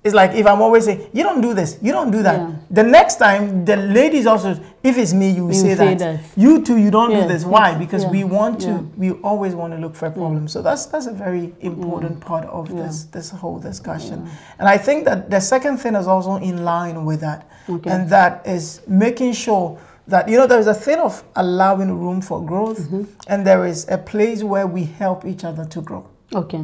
it's 0.07 0.15
like 0.15 0.31
if 0.41 0.45
I'm 0.51 0.61
always 0.61 0.85
saying 0.85 1.09
you 1.13 1.23
don't 1.23 1.41
do 1.41 1.53
this, 1.53 1.77
you 1.81 1.91
don't 1.91 2.11
do 2.17 2.21
that. 2.23 2.37
Yeah. 2.39 2.55
The 2.79 2.83
next 2.83 3.15
time 3.25 3.65
the 3.65 3.77
ladies 3.77 4.25
also 4.25 4.51
if 4.83 4.97
it's 4.97 5.13
me 5.13 5.29
you 5.37 5.43
will 5.45 5.53
You 5.53 5.61
say, 5.61 5.75
say 5.75 5.95
that. 5.95 5.99
that. 5.99 6.19
You 6.43 6.63
too 6.63 6.77
you 6.85 6.91
don't 6.97 7.11
Yeah, 7.11 7.21
do 7.21 7.27
this. 7.33 7.43
Why? 7.45 7.75
Because 7.83 8.03
yeah, 8.03 8.11
we 8.15 8.23
want 8.23 8.59
to 8.67 8.71
we 9.03 9.11
always 9.29 9.53
want 9.61 9.73
to 9.75 9.79
look 9.79 9.95
for 9.95 10.07
a 10.07 10.11
problem. 10.11 10.47
So 10.47 10.61
that's 10.67 10.85
that's 10.91 11.07
a 11.07 11.13
very 11.25 11.53
important 11.71 12.19
part 12.29 12.45
of 12.59 12.63
this 12.79 12.95
this 13.15 13.29
whole 13.41 13.59
discussion. 13.59 14.17
And 14.59 14.67
I 14.75 14.77
think 14.77 15.05
that 15.05 15.29
the 15.29 15.39
second 15.39 15.77
thing 15.77 15.95
is 15.95 16.07
also 16.07 16.35
in 16.37 16.57
line 16.63 16.97
with 17.09 17.19
that, 17.27 17.41
Okay. 17.69 17.89
and 17.93 18.09
that 18.09 18.47
is 18.47 18.81
making 18.87 19.33
sure 19.33 19.77
that 20.07 20.29
you 20.29 20.37
know 20.37 20.47
there 20.47 20.59
is 20.65 20.67
a 20.67 20.73
thing 20.85 20.99
of 20.99 21.23
allowing 21.35 21.91
room 22.03 22.21
for 22.21 22.39
growth, 22.51 22.79
Mm-hmm. 22.79 23.03
and 23.31 23.45
there 23.45 23.65
is 23.67 23.85
a 23.89 23.97
place 23.97 24.39
where 24.43 24.65
we 24.67 24.83
help 25.03 25.25
each 25.25 25.43
other 25.43 25.65
to 25.75 25.81
grow. 25.81 26.03
okay. 26.33 26.63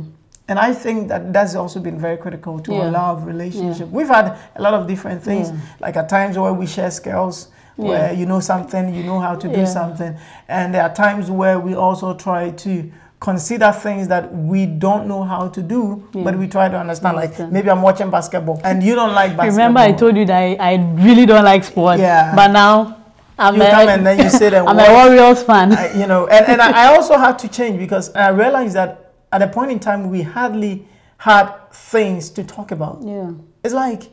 And 0.50 0.60
I 0.60 0.74
think 0.74 1.08
that 1.08 1.32
that's 1.32 1.56
also 1.56 1.80
been 1.80 1.98
very 2.00 2.18
critical 2.18 2.60
to 2.60 2.74
Yeah. 2.74 2.90
a 2.90 2.92
love 2.92 3.18
of 3.20 3.26
relationship. 3.28 3.90
We've 3.90 4.10
had 4.10 4.34
a 4.56 4.62
lot 4.62 4.74
of 4.74 4.88
different 4.88 5.24
things, 5.24 5.50
Yeah. 5.50 5.56
like 5.80 5.96
at 5.96 6.10
times 6.10 6.38
where 6.38 6.52
we 6.54 6.66
share 6.68 6.92
skills, 6.92 7.48
where 7.78 8.12
you 8.14 8.26
know 8.26 8.40
something, 8.42 8.94
you 8.94 9.04
know 9.04 9.20
how 9.20 9.36
to 9.36 9.48
do 9.48 9.66
something, 9.66 10.16
and 10.50 10.74
there 10.74 10.84
are 10.84 10.94
times 10.94 11.32
where 11.32 11.60
we 11.60 11.76
also 11.76 12.14
try 12.14 12.50
to 12.52 12.92
consider 13.22 13.72
things 13.72 14.10
that 14.10 14.36
we 14.36 14.66
don't 14.66 15.08
know 15.08 15.24
how 15.24 15.48
to 15.48 15.62
do, 15.62 16.04
but 16.14 16.38
we 16.38 16.46
try 16.46 16.68
to 16.68 16.78
understand. 16.78 17.16
Like 17.16 17.40
maybe 17.50 17.70
I'm 17.72 17.82
watching 17.82 18.10
basketball, 18.12 18.60
and 18.66 18.84
you 18.84 18.96
don't 18.96 19.14
like 19.14 19.38
basketball. 19.38 19.52
Remember, 19.58 19.80
I 19.80 19.94
told 19.94 20.18
you 20.18 20.26
that 20.26 20.36
I, 20.38 20.58
I 20.60 20.76
really 20.96 21.26
don't 21.26 21.46
like 21.46 21.64
sports. 21.64 22.02
Yeah. 22.02 22.36
But 22.36 22.52
now 22.52 22.98
I'm 23.40 23.56
you 23.56 23.64
a, 23.64 23.70
come 23.72 23.88
and 23.88 24.06
then 24.06 24.20
you 24.20 24.30
sit 24.30 24.54
and 24.54 24.68
I'm 24.70 24.78
a 24.78 24.92
Warriors 24.94 25.42
fan. 25.42 25.72
I- 25.72 25.94
you 25.98 26.06
know, 26.06 26.28
and, 26.28 26.46
and 26.48 26.62
I 26.62 26.84
I 26.92 26.96
also 26.96 27.18
had 27.18 27.40
to 27.40 27.48
change 27.48 27.80
because 27.80 28.14
I 28.14 28.28
realized 28.30 28.76
that 28.76 29.00
at 29.34 29.42
a 29.42 29.48
point 29.48 29.72
in 29.72 29.80
time 29.80 30.10
we 30.10 30.22
hardly 30.22 30.88
had 31.18 31.48
things 31.72 32.30
to 32.30 32.44
talk 32.44 32.72
about. 32.72 33.02
yeah. 33.04 33.32
It's 33.64 33.74
like 33.74 34.04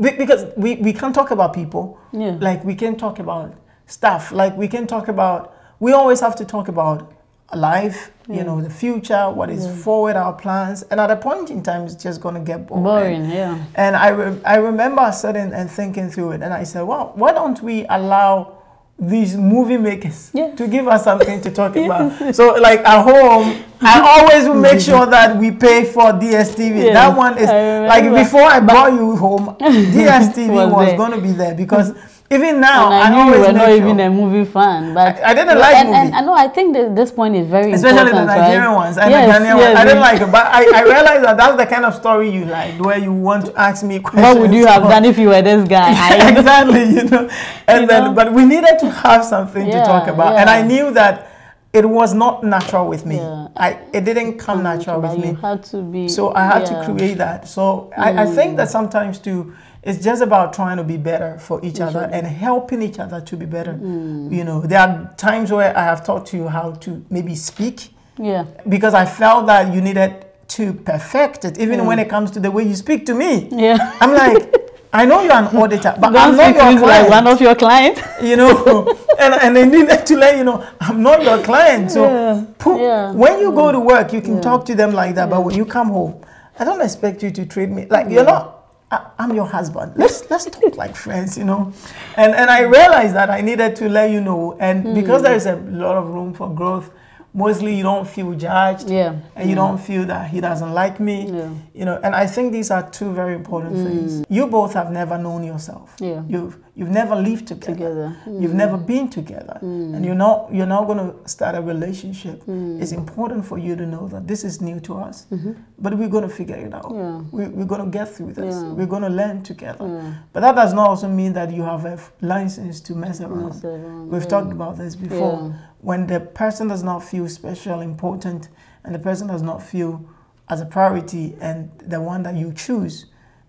because 0.00 0.46
we, 0.56 0.74
we 0.76 0.92
can't 0.92 1.14
talk 1.14 1.30
about 1.30 1.54
people. 1.54 1.98
Yeah. 2.12 2.36
Like 2.40 2.64
we 2.64 2.74
can 2.74 2.96
talk 2.96 3.18
about 3.20 3.54
stuff. 3.86 4.32
Like 4.32 4.56
we 4.56 4.66
can 4.68 4.86
talk 4.86 5.06
about 5.08 5.54
we 5.80 5.92
always 5.92 6.20
have 6.20 6.34
to 6.36 6.44
talk 6.44 6.68
about 6.68 7.12
life, 7.54 8.10
you 8.28 8.42
know, 8.42 8.60
the 8.60 8.70
future, 8.70 9.30
what 9.30 9.48
is 9.50 9.64
forward, 9.84 10.16
our 10.16 10.32
plans. 10.32 10.82
And 10.90 10.98
at 10.98 11.10
a 11.10 11.16
point 11.16 11.50
in 11.50 11.62
time 11.62 11.84
it's 11.84 11.94
just 11.94 12.20
gonna 12.20 12.40
get 12.40 12.66
boring. 12.66 12.84
Boring, 12.84 13.30
yeah. 13.30 13.64
And 13.76 13.94
I, 13.94 14.08
re- 14.08 14.40
I 14.44 14.56
remember 14.56 15.12
sitting 15.12 15.52
and 15.52 15.70
thinking 15.70 16.10
through 16.10 16.32
it, 16.32 16.42
and 16.42 16.52
I 16.52 16.64
said, 16.64 16.82
well, 16.82 17.12
why 17.14 17.32
don't 17.32 17.60
we 17.62 17.86
allow 17.86 18.58
these 18.98 19.36
movie 19.36 19.76
makers 19.76 20.30
Yes. 20.32 20.56
to 20.56 20.68
give 20.68 20.86
us 20.88 21.04
something 21.04 21.40
to 21.40 21.50
talk 21.50 21.74
about. 21.84 22.34
So, 22.34 22.54
like 22.54 22.80
at 22.80 23.02
home, 23.02 23.62
I 23.80 24.00
always 24.00 24.48
will 24.48 24.60
make 24.60 24.80
sure 24.80 25.04
that 25.06 25.36
we 25.36 25.50
pay 25.50 25.84
for 25.84 26.12
DSTV. 26.12 26.76
Yes, 26.84 26.94
that 26.94 27.16
one 27.16 27.36
is 27.38 27.48
like 27.48 28.04
before 28.14 28.42
I 28.44 28.60
brought 28.60 28.92
you 28.92 29.16
home, 29.16 29.56
DSTV 29.60 30.48
Was 30.48 30.72
was, 30.72 30.92
going 30.96 31.10
to 31.12 31.20
be 31.20 31.32
there 31.32 31.54
because 31.54 31.92
even 32.34 32.60
now 32.60 32.90
and 32.90 32.94
I, 32.94 33.06
I, 33.06 33.10
knew 33.10 33.16
you 33.30 33.34
always 33.34 33.46
were 33.46 33.52
not 33.52 33.68
sure, 33.68 33.76
even 33.76 34.00
a 34.00 34.10
movie 34.10 34.44
fan, 34.50 34.94
but 34.94 35.22
I- 35.22 35.30
I 35.30 35.34
didn't 35.34 35.58
like 35.58 35.76
and, 35.76 35.88
movie. 35.88 36.00
And 36.00 36.14
I 36.14 36.20
know 36.20 36.34
I 36.34 36.48
think 36.48 36.74
that 36.74 36.94
this 36.96 37.10
point 37.10 37.36
is 37.36 37.46
very 37.46 37.72
especially 37.72 38.10
the 38.12 38.24
Nigerian 38.24 38.62
right? 38.64 38.74
ones 38.82 38.98
and 38.98 39.10
yes, 39.10 39.26
the 39.26 39.32
Ghanaian 39.32 39.56
yes, 39.58 39.66
ones. 39.66 39.78
I 39.80 39.84
didn't 39.84 40.00
like 40.08 40.20
it, 40.20 40.32
but 40.32 40.46
I, 40.46 40.60
I 40.78 40.82
realized 40.82 41.24
that 41.24 41.36
that's 41.36 41.56
the 41.56 41.66
kind 41.66 41.84
of 41.84 41.94
story 41.94 42.30
you 42.30 42.44
like, 42.46 42.78
where 42.80 42.98
you 42.98 43.12
want 43.12 43.46
to 43.46 43.52
ask 43.60 43.84
me 43.84 44.00
questions. 44.00 44.24
What 44.34 44.40
would 44.40 44.54
you 44.54 44.66
have 44.66 44.82
done 44.82 45.04
if 45.04 45.18
you 45.18 45.28
were 45.28 45.42
this 45.42 45.68
guy? 45.68 45.90
Exactly, 46.34 46.84
you 46.96 47.04
know. 47.04 47.28
And 47.68 47.82
You 47.82 47.86
then, 47.86 48.04
know? 48.04 48.12
but 48.14 48.32
we 48.32 48.44
needed 48.44 48.78
to 48.80 48.90
have 48.90 49.24
something 49.24 49.64
to 49.70 49.78
talk 49.84 50.08
about, 50.08 50.36
and. 50.36 50.48
I 50.54 50.62
knew 50.62 50.92
that 50.92 51.34
it 51.74 51.84
was 51.84 52.14
not 52.14 52.44
natural 52.44 52.86
with 52.88 53.04
me. 53.04 53.16
Yeah. 53.16 53.48
I 53.56 53.78
it 53.92 54.04
didn't 54.04 54.38
come 54.38 54.62
natural 54.62 55.00
with 55.00 55.16
you 55.18 55.32
me, 55.32 55.38
had 55.40 55.64
to 55.64 55.82
be. 55.82 56.08
so 56.08 56.32
I 56.32 56.44
had 56.46 56.62
yeah. 56.62 56.68
Mm. 56.74 56.86
to 56.86 56.92
create 56.94 57.18
that. 57.18 57.48
So 57.48 57.90
I, 57.96 58.22
I 58.22 58.26
think 58.26 58.56
that 58.58 58.70
sometimes 58.70 59.18
too, 59.18 59.54
it's 59.84 60.02
just 60.02 60.22
about 60.22 60.54
trying 60.54 60.78
to 60.78 60.84
be 60.84 60.96
better 60.96 61.38
for 61.38 61.60
each 61.64 61.78
other 61.80 62.08
and 62.10 62.26
helping 62.26 62.80
each 62.82 62.98
other 62.98 63.20
to 63.20 63.36
be 63.36 63.44
better. 63.44 63.74
Mm. 63.74 64.32
You 64.32 64.42
know, 64.44 64.60
there 64.62 64.80
are 64.80 65.14
times 65.18 65.52
where 65.52 65.76
I 65.76 65.82
have 65.84 66.04
taught 66.04 66.32
you 66.32 66.48
how 66.48 66.72
to 66.72 67.04
maybe 67.10 67.34
speak 67.34 67.90
Yeah. 68.18 68.44
because 68.68 68.94
I 68.94 69.04
felt 69.04 69.46
that 69.46 69.74
you 69.74 69.80
needed 69.82 70.24
to 70.48 70.72
perfect 70.72 71.44
it, 71.44 71.58
even 71.58 71.84
when 71.86 71.98
it 71.98 72.08
comes 72.08 72.30
to 72.32 72.40
the 72.40 72.50
way 72.50 72.62
you 72.64 72.74
speak 72.74 73.04
to 73.06 73.14
me. 73.14 73.48
Yeah. 73.50 73.76
I'm 74.00 74.14
like, 74.14 74.54
I 74.92 75.04
know 75.04 75.20
you're 75.22 75.32
an 75.32 75.54
auditor, 75.56 75.94
but 76.00 76.10
Don't 76.12 76.16
I'm 76.16 76.36
not 76.36 76.54
your 76.54 76.64
me 76.66 76.78
like 76.80 77.06
client. 77.06 77.10
one 77.10 77.26
of 77.26 77.40
your 77.40 77.54
clients. 77.56 78.00
you 78.22 78.36
know, 78.36 78.86
and, 79.18 79.34
and 79.34 79.58
I 79.58 79.64
needed 79.64 80.06
to 80.06 80.16
let 80.16 80.38
you 80.38 80.44
know, 80.44 80.64
I'm 80.80 81.02
not 81.02 81.22
your 81.22 81.42
client. 81.42 81.90
So 81.90 82.04
Yeah, 82.04 82.44
put, 82.58 82.80
yeah, 82.80 83.12
when 83.12 83.40
you 83.40 83.50
go 83.52 83.72
to 83.72 83.80
work, 83.80 84.12
you 84.12 84.22
can 84.22 84.40
talk 84.40 84.64
to 84.66 84.74
them 84.74 84.92
like 84.92 85.14
that, 85.16 85.28
but 85.28 85.42
when 85.44 85.56
you 85.56 85.66
come 85.66 85.88
home, 85.88 86.24
I 86.58 86.64
don't 86.64 86.80
expect 86.80 87.22
you 87.22 87.30
to 87.32 87.44
treat 87.44 87.68
me 87.68 87.86
like 87.90 88.08
you're 88.08 88.24
not. 88.24 88.53
I, 88.94 89.10
I'm 89.18 89.34
your 89.34 89.46
husband. 89.46 89.92
Let's 89.96 90.28
let's 90.30 90.44
talk 90.46 90.76
like 90.76 90.94
friends, 90.96 91.36
you 91.38 91.44
know. 91.44 91.72
And 92.16 92.34
and 92.34 92.50
I 92.50 92.60
realized 92.62 93.14
that 93.14 93.30
I 93.30 93.40
needed 93.40 93.76
to 93.76 93.88
let 93.88 94.10
you 94.10 94.20
know, 94.20 94.56
and 94.60 94.82
hmm. 94.84 94.94
because 94.94 95.20
Hmm. 95.20 95.24
there 95.26 95.36
is 95.36 95.46
a 95.46 95.56
lot 95.56 95.96
of 95.96 96.08
room 96.08 96.34
for 96.34 96.48
growth, 96.54 96.90
mostly 97.34 97.74
you 97.76 97.82
don't 97.82 98.06
feel 98.08 98.32
judged 98.34 98.88
Yeah. 98.88 99.16
and 99.34 99.50
you 99.50 99.56
hmm. 99.56 99.62
don't 99.62 99.78
feel 99.78 100.04
that 100.06 100.30
he 100.30 100.40
doesn't 100.40 100.72
like 100.72 101.00
me 101.00 101.26
Yeah. 101.28 101.50
you 101.74 101.84
know 101.84 101.98
and 102.02 102.14
i 102.14 102.26
think 102.26 102.52
these 102.52 102.70
are 102.70 102.88
two 102.90 103.12
very 103.12 103.34
important 103.34 103.74
hmm. 103.76 103.84
things 103.84 104.24
you 104.30 104.46
both 104.46 104.72
have 104.74 104.90
never 104.92 105.18
known 105.18 105.42
yourself 105.42 105.96
Yeah. 105.98 106.22
you've 106.28 106.56
you've 106.76 106.90
never 106.90 107.14
lived 107.14 107.46
together, 107.46 107.74
Together. 107.74 108.40
you've 108.40 108.50
mm. 108.50 108.54
never 108.54 108.76
been 108.76 109.08
together. 109.08 109.58
And 109.62 109.94
mm. 109.94 110.04
you're 110.04 110.14
not 110.14 110.52
you're 110.52 110.66
not 110.66 110.86
going 110.86 110.98
to 110.98 111.28
start 111.28 111.54
a 111.54 111.62
relationship. 111.62 112.42
Mm. 112.44 112.82
It's 112.82 112.92
important 112.92 113.46
for 113.46 113.58
you 113.58 113.76
to 113.76 113.86
know 113.86 114.08
that 114.08 114.26
this 114.26 114.44
is 114.44 114.60
new 114.60 114.80
to 114.80 114.94
us 114.94 115.26
mm-hmm. 115.30 115.52
but 115.78 115.96
we're 115.96 116.08
going 116.08 116.28
to 116.28 116.34
figure 116.34 116.56
it 116.56 116.74
out. 116.74 116.90
Yeah. 116.92 117.22
we, 117.30 117.46
we're 117.48 117.64
going 117.64 117.84
to 117.84 117.90
get 117.90 118.14
through 118.14 118.32
this. 118.32 118.54
Yeah. 118.54 118.72
we're 118.72 118.86
going 118.86 119.02
to 119.02 119.08
learn 119.08 119.42
together. 119.42 119.86
Yeah. 119.86 120.14
but 120.32 120.40
that 120.40 120.54
does 120.54 120.74
not 120.74 120.88
also 120.88 121.08
mean 121.08 121.32
that 121.34 121.52
you 121.52 121.62
have 121.62 121.84
a 121.84 121.98
license 122.20 122.80
to 122.82 122.94
mess 122.94 123.20
around. 123.20 123.46
Mess 123.46 123.64
around, 123.64 124.08
we've 124.10 124.28
talked 124.28 124.52
about 124.52 124.76
this 124.76 124.96
before. 124.96 125.54
When 125.80 126.06
the 126.06 126.20
person 126.20 126.68
does 126.68 126.82
not 126.82 127.04
feel 127.04 127.28
special, 127.28 127.80
important, 127.80 128.48
and 128.84 128.94
the 128.94 128.98
person 128.98 129.26
does 129.28 129.42
not 129.42 129.62
feel 129.62 130.08
as 130.48 130.60
a 130.60 130.66
priority 130.66 131.36
and 131.40 131.70
the 131.78 132.00
one 132.00 132.22
that 132.22 132.36
you 132.36 132.52
choose, 132.52 133.06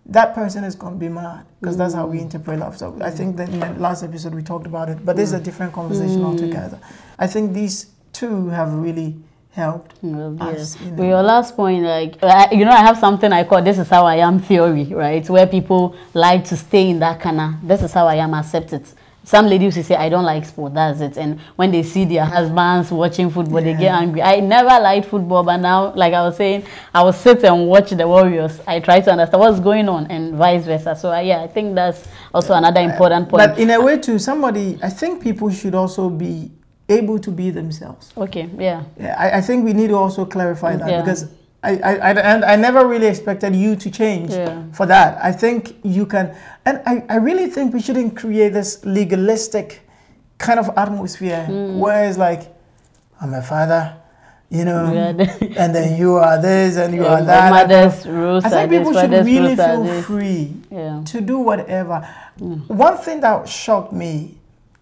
that 0.08 0.36
person 0.36 0.64
is 0.64 0.76
going 0.76 0.94
to 0.94 1.00
be 1.00 1.10
mad 1.10 1.46
because 1.60 1.78
that's 1.78 1.94
how 1.94 2.06
we 2.06 2.20
mm. 2.20 2.24
interpret 2.24 2.60
love. 2.60 2.78
So 2.78 2.98
I 3.02 3.10
think 3.10 3.38
that 3.38 3.50
in 3.50 3.60
the 3.60 3.74
last 3.80 4.04
episode 4.04 4.36
we 4.36 4.44
talked 4.44 4.68
about 4.68 4.90
it, 4.90 5.04
but 5.04 5.16
this 5.16 5.30
is 5.30 5.34
a 5.34 5.40
mm. 5.40 5.44
different 5.44 5.74
conversation 5.74 6.20
mm. 6.20 6.26
altogether. 6.26 6.80
I 7.18 7.28
think 7.28 7.54
these 7.54 7.88
two 8.14 8.50
have 8.50 8.72
really 8.74 9.16
helped 9.52 9.96
Well, 10.02 10.36
us. 10.42 10.76
yeah. 10.80 10.88
in 10.88 10.96
With 10.96 11.06
a- 11.06 11.10
your 11.10 11.24
last 11.24 11.56
point, 11.56 11.84
like 11.84 12.22
I, 12.22 12.52
you 12.52 12.66
know, 12.66 12.72
I 12.72 12.84
have 12.90 12.98
something 12.98 13.32
I 13.32 13.44
call 13.46 13.62
"this 13.62 13.80
is 13.80 13.90
how 13.90 14.06
I 14.06 14.18
am" 14.18 14.40
theory, 14.40 14.86
right? 14.86 15.28
Where 15.30 15.48
people 15.48 15.96
like 16.14 16.44
to 16.46 16.58
stay 16.58 16.90
in 16.90 17.00
that 17.00 17.20
kind 17.20 17.40
of 17.40 17.68
"this 17.68 17.82
is 17.82 17.94
how 17.94 18.08
I 18.08 18.16
am" 18.16 18.34
accept 18.34 18.74
it. 18.74 18.94
Some 19.26 19.48
ladies 19.48 19.76
will 19.76 19.84
say, 19.84 19.96
"I 19.96 20.08
don't 20.08 20.24
like 20.24 20.46
sport," 20.46 20.74
that's 20.76 21.02
it. 21.02 21.18
And 21.18 21.40
when 21.56 21.72
they 21.72 21.82
see 21.84 22.06
their 22.06 22.24
husbands 22.26 22.92
watching 22.92 23.30
football, 23.32 23.62
they 23.62 23.74
get 23.74 23.92
angry. 23.94 24.22
I 24.22 24.40
never 24.40 24.70
liked 24.80 25.08
football, 25.08 25.44
but 25.44 25.58
now, 25.58 25.94
like 25.96 26.14
I 26.14 26.22
was 26.22 26.38
saying, 26.38 26.64
I 26.94 27.02
will 27.04 27.12
sit 27.14 27.44
and 27.44 27.68
watch 27.68 27.90
the 27.90 28.08
Warriors. 28.08 28.62
I 28.68 28.80
try 28.80 29.02
to 29.02 29.12
understand 29.12 29.42
what's 29.42 29.60
going 29.60 29.90
on, 29.90 30.06
and 30.08 30.36
vice 30.36 30.64
versa. 30.66 30.96
So 30.96 31.12
uh, 31.12 31.20
yeah, 31.20 31.42
I 31.42 31.48
think 31.48 31.74
that's 31.76 32.08
also 32.34 32.54
another 32.54 32.82
important 32.82 33.28
point. 33.30 33.50
But 33.50 33.60
in 33.60 33.72
a 33.72 33.82
way, 33.82 33.98
too, 33.98 34.20
somebody, 34.20 34.78
I 34.84 34.90
think 34.90 35.24
people 35.24 35.50
should 35.50 35.74
also 35.76 36.10
be 36.10 36.52
able 36.88 37.18
to 37.18 37.32
be 37.32 37.50
themselves. 37.50 38.14
okay, 38.16 38.48
yeah, 38.60 38.84
Yeah, 39.00 39.16
I, 39.18 39.38
I 39.40 39.42
think 39.42 39.66
we 39.66 39.74
need 39.74 39.88
to 39.88 39.96
also 39.96 40.24
clarify 40.24 40.76
that 40.76 40.88
Yeah. 40.88 41.02
because 41.02 41.26
I, 41.74 41.98
I, 42.10 42.12
and 42.14 42.46
I 42.46 42.56
never 42.56 42.86
really 42.88 43.08
expected 43.08 43.56
you 43.56 43.76
to 43.76 43.90
change 43.92 44.32
Yeah. 44.32 44.64
for 44.74 44.86
that. 44.86 45.18
I 45.24 45.32
think 45.32 45.76
you 45.84 46.06
can, 46.06 46.36
and 46.66 46.82
I, 46.86 47.04
I 47.10 47.16
really 47.18 47.48
think 47.50 47.74
we 47.74 47.82
shouldn't 47.82 48.16
create 48.16 48.54
this 48.54 48.86
legalistic 48.86 49.82
kind 50.38 50.60
of 50.60 50.70
atmosphere 50.78 51.46
Mm. 51.50 51.80
where 51.80 52.08
it's 52.08 52.18
like, 52.18 52.54
I'm 53.22 53.34
a 53.34 53.42
father, 53.42 53.96
you 54.50 54.66
know, 54.66 54.86
and 55.58 55.74
then 55.76 55.98
you 55.98 56.16
are 56.16 56.40
this 56.42 56.78
and 56.78 56.94
you 56.94 57.04
Yeah, 57.04 57.16
are 57.16 57.24
that. 57.24 57.50
mothers' 57.52 58.06
rules 58.06 58.46
I 58.46 58.50
think 58.50 58.70
this, 58.70 58.80
people 58.80 58.94
should 59.02 59.12
really 59.26 59.56
feel 59.56 60.02
free 60.04 60.54
yeah, 60.70 61.02
to 61.06 61.22
do 61.22 61.40
whatever. 61.40 62.08
One 62.68 62.98
thing 62.98 63.22
that 63.22 63.48
shocked 63.50 63.92
me 63.94 64.38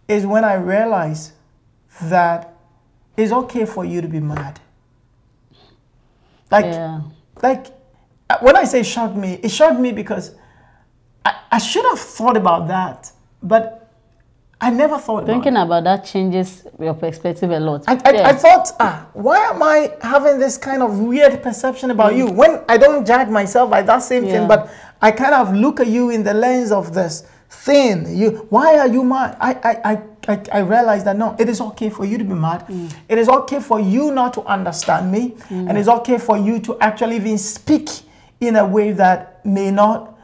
is 0.07 0.25
when 0.25 0.43
I 0.43 0.55
realized 0.55 1.31
that 2.03 2.53
it's 3.15 3.31
okay 3.31 3.65
for 3.65 3.85
you 3.85 4.01
to 4.01 4.07
be 4.07 4.19
mad. 4.19 4.59
Like, 6.53 6.65
yeah. 6.65 7.01
like 7.41 7.65
uh, 8.29 8.37
when 8.41 8.55
I 8.55 8.63
say 8.65 8.83
shocked 8.83 9.15
me, 9.15 9.39
it 9.41 9.49
shocked 9.49 9.79
me 9.79 9.91
because 9.91 10.35
I, 11.25 11.31
I 11.53 11.57
should 11.57 11.85
have 11.85 11.99
thought 11.99 12.37
about 12.37 12.67
that, 12.67 13.11
but 13.41 13.79
I 14.61 14.69
never 14.69 14.97
thought 14.97 15.23
about 15.23 15.29
it. 15.29 15.33
Thinking 15.33 15.57
about 15.57 15.83
that 15.83 16.05
changes 16.05 16.65
your 16.79 16.93
perspective 16.93 17.49
a 17.51 17.59
lot. 17.59 17.83
I, 17.87 17.93
I, 18.05 18.11
Yeah. 18.13 18.27
I 18.29 18.33
thought, 18.33 18.67
ah, 18.79 19.07
why 19.13 19.37
am 19.51 19.61
I 19.63 19.91
having 20.01 20.39
this 20.39 20.57
kind 20.57 20.81
of 20.83 20.99
weird 20.99 21.41
perception 21.43 21.91
about 21.91 22.15
you 22.15 22.29
when 22.31 22.61
I 22.69 22.77
don't 22.77 23.05
judge 23.05 23.27
myself 23.29 23.69
by 23.69 23.81
that 23.81 23.99
same 24.03 24.23
Mm. 24.23 24.27
Yeah. 24.27 24.33
thing, 24.33 24.47
but 24.47 24.69
I 25.01 25.11
kind 25.11 25.33
of 25.33 25.53
look 25.53 25.79
at 25.79 25.87
you 25.87 26.11
in 26.11 26.23
the 26.23 26.33
lens 26.33 26.71
of 26.71 26.93
this 26.93 27.25
thing. 27.49 28.05
You, 28.15 28.47
why 28.49 28.77
are 28.77 28.87
you 28.87 29.03
mad? 29.03 29.35
I, 29.41 29.51
I, 29.71 29.91
I, 29.91 30.01
I, 30.27 30.41
I 30.51 30.59
realized 30.59 31.05
that 31.05 31.17
no, 31.17 31.35
it 31.39 31.49
is 31.49 31.59
okay 31.61 31.89
for 31.89 32.05
you 32.05 32.17
to 32.17 32.23
be 32.23 32.33
mad. 32.33 32.67
Mm. 32.67 32.93
It 33.09 33.17
is 33.17 33.29
okay 33.29 33.59
for 33.59 33.79
you 33.79 34.11
not 34.11 34.33
to 34.35 34.41
understand 34.43 35.11
me, 35.11 35.35
and 35.49 35.77
it's 35.77 35.89
okay 35.89 36.17
for 36.17 36.37
you 36.37 36.59
to 36.59 36.77
actually 36.79 37.17
even 37.17 37.37
speak 37.37 37.89
in 38.39 38.55
a 38.55 38.65
way 38.65 38.91
that 38.93 39.45
may 39.45 39.71
not, 39.71 40.17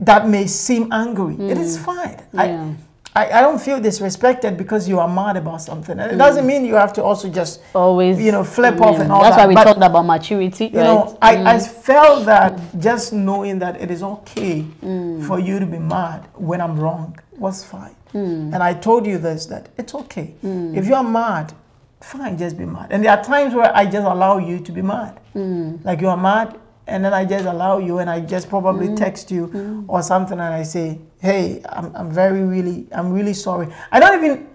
that 0.00 0.28
may 0.28 0.46
seem 0.46 0.92
angry. 0.92 1.34
It 1.50 1.58
is 1.58 1.78
fine. 1.78 2.16
Mm. 2.32 2.34
Yeah. 2.34 2.74
I, 3.16 3.38
I, 3.38 3.40
don't 3.42 3.60
feel 3.60 3.78
disrespected 3.80 4.56
because 4.56 4.88
you 4.88 4.98
are 4.98 5.08
mad 5.08 5.36
about 5.36 5.62
something. 5.62 5.98
And 6.00 6.12
it 6.12 6.16
doesn't 6.16 6.44
mean 6.46 6.64
you 6.64 6.74
have 6.74 6.92
to 6.94 7.02
also 7.04 7.28
just 7.28 7.60
always 7.74 8.20
you 8.20 8.32
know, 8.32 8.42
flip 8.42 8.80
off 8.80 8.98
and 8.98 9.12
all 9.12 9.22
that's 9.22 9.36
that. 9.36 9.42
why 9.44 9.48
we 9.48 9.54
But, 9.54 9.64
talked 9.64 9.76
about 9.82 10.02
maturity 10.04 10.66
you 10.66 10.78
right 10.78 10.84
know, 10.84 11.16
I, 11.22 11.54
I 11.54 11.58
felt 11.60 12.26
that 12.26 12.58
just 12.80 13.12
knowing 13.12 13.60
that 13.60 13.80
it 13.80 13.90
is 13.90 14.02
okay 14.02 14.64
Mm. 14.82 15.26
for 15.26 15.38
you 15.38 15.58
to 15.60 15.66
be 15.66 15.78
mad 15.78 16.26
when 16.34 16.60
I'm 16.60 16.78
wrong 16.78 17.16
was 17.38 17.64
fine. 17.64 17.94
Mm. 18.12 18.52
And 18.54 18.62
I 18.62 18.74
told 18.74 19.06
you 19.06 19.18
this 19.18 19.46
that 19.46 19.68
it's 19.78 19.94
okay. 19.94 20.34
If 20.42 20.86
you're 20.86 21.02
mad, 21.02 21.52
fine, 22.00 22.36
just 22.36 22.56
be 22.58 22.64
mad. 22.66 22.88
And 22.90 23.04
there 23.04 23.12
are 23.16 23.22
times 23.22 23.54
where 23.54 23.74
I 23.76 23.84
just 23.86 24.06
allow 24.06 24.38
you 24.38 24.58
to 24.60 24.72
be 24.72 24.82
mad. 24.82 25.18
Mm. 25.34 25.84
Like 25.84 26.00
you 26.00 26.08
are 26.08 26.16
mad, 26.16 26.58
and 26.86 27.04
then 27.04 27.14
I 27.14 27.24
just 27.24 27.44
allow 27.46 27.78
you, 27.78 27.98
and 27.98 28.08
I 28.10 28.20
just 28.20 28.48
probably 28.48 28.88
Mm. 28.88 28.96
text 28.96 29.30
you 29.30 29.84
or 29.88 30.02
something, 30.02 30.38
and 30.38 30.54
I 30.54 30.62
say, 30.64 31.00
"Hey, 31.20 31.62
I'm, 31.68 31.90
I'm 31.94 32.10
very 32.10 32.42
really, 32.42 32.86
I'm 32.92 33.12
really 33.12 33.34
sorry." 33.34 33.68
I 33.92 34.00
don't 34.00 34.22
even, 34.24 34.46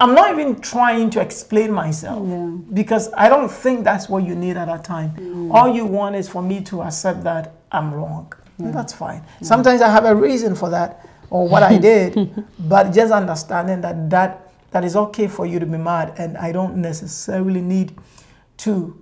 I'm 0.00 0.14
not 0.14 0.30
even 0.32 0.60
trying 0.60 1.10
to 1.10 1.20
explain 1.20 1.72
myself 1.72 2.22
because 2.72 3.10
I 3.16 3.28
don't 3.28 3.50
think 3.50 3.84
that's 3.84 4.08
what 4.08 4.24
you 4.24 4.34
need 4.34 4.56
at 4.56 4.66
that 4.66 4.84
time. 4.84 5.10
Mm. 5.18 5.54
All 5.54 5.68
you 5.74 5.84
want 5.86 6.16
is 6.16 6.28
for 6.28 6.42
me 6.42 6.60
to 6.62 6.82
accept 6.82 7.22
that 7.24 7.52
I'm 7.72 7.92
wrong. 7.94 8.32
And 8.58 8.74
That's 8.74 8.92
fine. 8.92 9.22
Sometimes 9.40 9.80
I 9.80 9.88
have 9.88 10.04
a 10.04 10.14
reason 10.14 10.54
for 10.54 10.68
that 10.68 11.06
or 11.30 11.48
what 11.48 11.62
I 11.62 11.78
did, 11.78 12.10
but 12.68 12.92
just 12.92 13.10
understanding 13.12 13.80
that 13.80 14.10
that 14.10 14.52
that 14.72 14.84
is 14.84 14.94
okay 14.96 15.26
for 15.28 15.46
you 15.46 15.58
to 15.58 15.66
be 15.66 15.78
mad, 15.78 16.12
and 16.18 16.36
I 16.36 16.52
don't 16.52 16.76
necessarily 16.76 17.62
need 17.62 17.92
to 18.58 18.94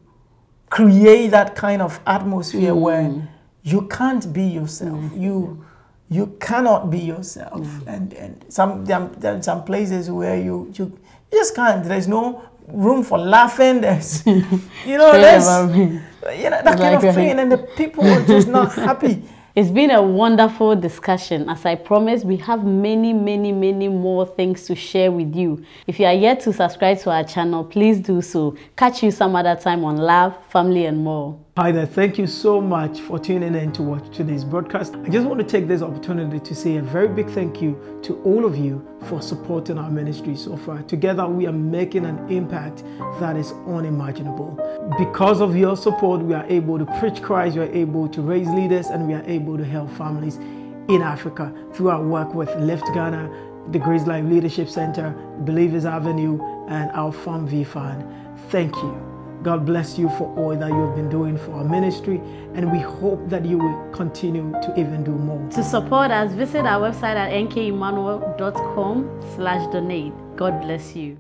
create 0.70 1.28
that 1.28 1.54
kind 1.56 1.82
of 1.82 2.00
atmosphere 2.06 2.74
where 2.74 3.28
you 3.62 3.82
can't 3.88 4.32
be 4.32 4.42
yourself. 4.44 5.02
You 5.14 5.64
you 6.10 6.36
cannot 6.40 6.90
be 6.90 6.98
yourself, 6.98 7.66
and 7.86 8.12
and 8.14 8.44
some 8.48 8.84
there, 8.84 9.42
some 9.42 9.64
places 9.64 10.10
where 10.10 10.36
you 10.36 10.70
you 10.74 10.86
you 11.30 11.38
just 11.38 11.54
can't. 11.54 11.84
There's 11.84 12.08
no 12.08 12.42
room 12.68 13.02
for 13.02 13.18
laughing. 13.18 13.80
There's 13.80 14.24
you 14.26 14.98
know 14.98 15.12
there's 15.12 15.46
you 15.46 16.50
know 16.50 16.60
that 16.62 16.78
kind 16.78 16.94
Like, 16.94 17.04
of 17.04 17.14
thing, 17.14 17.38
and 17.38 17.52
the 17.52 17.58
people 17.58 18.04
are 18.06 18.24
just 18.24 18.48
not 18.48 18.72
happy. 18.88 19.22
It's 19.58 19.70
been 19.70 19.90
a 19.90 20.00
wonderful 20.00 20.76
discussion. 20.76 21.48
As 21.48 21.66
I 21.66 21.74
promised, 21.74 22.24
we 22.24 22.36
have 22.36 22.64
many, 22.64 23.12
many, 23.12 23.50
many 23.50 23.88
more 23.88 24.24
things 24.24 24.62
to 24.66 24.76
share 24.76 25.10
with 25.10 25.34
you. 25.34 25.64
If 25.88 25.98
you 25.98 26.06
are 26.06 26.14
yet 26.14 26.38
to 26.42 26.52
subscribe 26.52 27.00
to 27.00 27.10
our 27.10 27.24
channel, 27.24 27.64
please 27.64 27.98
do 27.98 28.22
so. 28.22 28.54
Catch 28.76 29.02
you 29.02 29.10
some 29.10 29.34
other 29.34 29.56
time 29.56 29.82
on 29.84 29.96
Love, 29.96 30.36
Family, 30.46 30.86
and 30.86 31.02
more. 31.02 31.36
Hi 31.58 31.72
there, 31.72 31.86
thank 31.86 32.18
you 32.18 32.28
so 32.28 32.60
much 32.60 33.00
for 33.00 33.18
tuning 33.18 33.56
in 33.56 33.72
to 33.72 33.82
watch 33.82 34.16
today's 34.16 34.44
broadcast. 34.44 34.94
I 34.94 35.08
just 35.08 35.26
want 35.26 35.40
to 35.40 35.44
take 35.44 35.66
this 35.66 35.82
opportunity 35.82 36.38
to 36.38 36.54
say 36.54 36.76
a 36.76 36.82
very 36.82 37.08
big 37.08 37.28
thank 37.30 37.60
you 37.60 37.98
to 38.04 38.22
all 38.22 38.44
of 38.44 38.56
you 38.56 38.86
for 39.06 39.20
supporting 39.20 39.76
our 39.76 39.90
ministry 39.90 40.36
so 40.36 40.56
far. 40.56 40.84
Together, 40.84 41.26
we 41.26 41.48
are 41.48 41.52
making 41.52 42.06
an 42.06 42.30
impact 42.30 42.84
that 43.18 43.34
is 43.36 43.50
unimaginable. 43.66 44.54
Because 45.00 45.40
of 45.40 45.56
your 45.56 45.76
support, 45.76 46.20
we 46.20 46.32
are 46.32 46.46
able 46.46 46.78
to 46.78 46.86
preach 47.00 47.20
Christ, 47.20 47.56
we 47.56 47.62
are 47.62 47.72
able 47.72 48.08
to 48.08 48.22
raise 48.22 48.46
leaders, 48.46 48.86
and 48.86 49.08
we 49.08 49.14
are 49.14 49.24
able 49.26 49.58
to 49.58 49.64
help 49.64 49.90
families 49.96 50.36
in 50.36 51.02
Africa 51.02 51.52
through 51.74 51.88
our 51.88 52.04
work 52.04 52.34
with 52.34 52.54
Lift 52.60 52.84
Ghana, 52.94 53.66
the 53.72 53.80
Grace 53.80 54.06
Life 54.06 54.24
Leadership 54.26 54.68
Center, 54.68 55.12
Believers 55.40 55.86
Avenue, 55.86 56.40
and 56.68 56.88
our 56.92 57.10
Farm 57.10 57.48
V 57.48 57.64
Fund. 57.64 58.04
Thank 58.48 58.76
you. 58.76 59.17
God 59.42 59.64
bless 59.64 59.98
you 59.98 60.08
for 60.10 60.34
all 60.36 60.56
that 60.56 60.68
you 60.68 60.86
have 60.86 60.96
been 60.96 61.08
doing 61.08 61.36
for 61.36 61.52
our 61.52 61.64
ministry, 61.64 62.20
and 62.54 62.72
we 62.72 62.78
hope 62.78 63.28
that 63.28 63.44
you 63.44 63.58
will 63.58 63.90
continue 63.92 64.50
to 64.62 64.74
even 64.76 65.04
do 65.04 65.12
more. 65.12 65.48
To 65.50 65.62
support 65.62 66.10
us, 66.10 66.32
visit 66.32 66.66
our 66.66 66.90
website 66.90 67.16
at 67.16 67.30
nkemmanuel.com 67.30 69.22
slash 69.36 69.72
donate. 69.72 70.12
God 70.36 70.60
bless 70.60 70.96
you. 70.96 71.18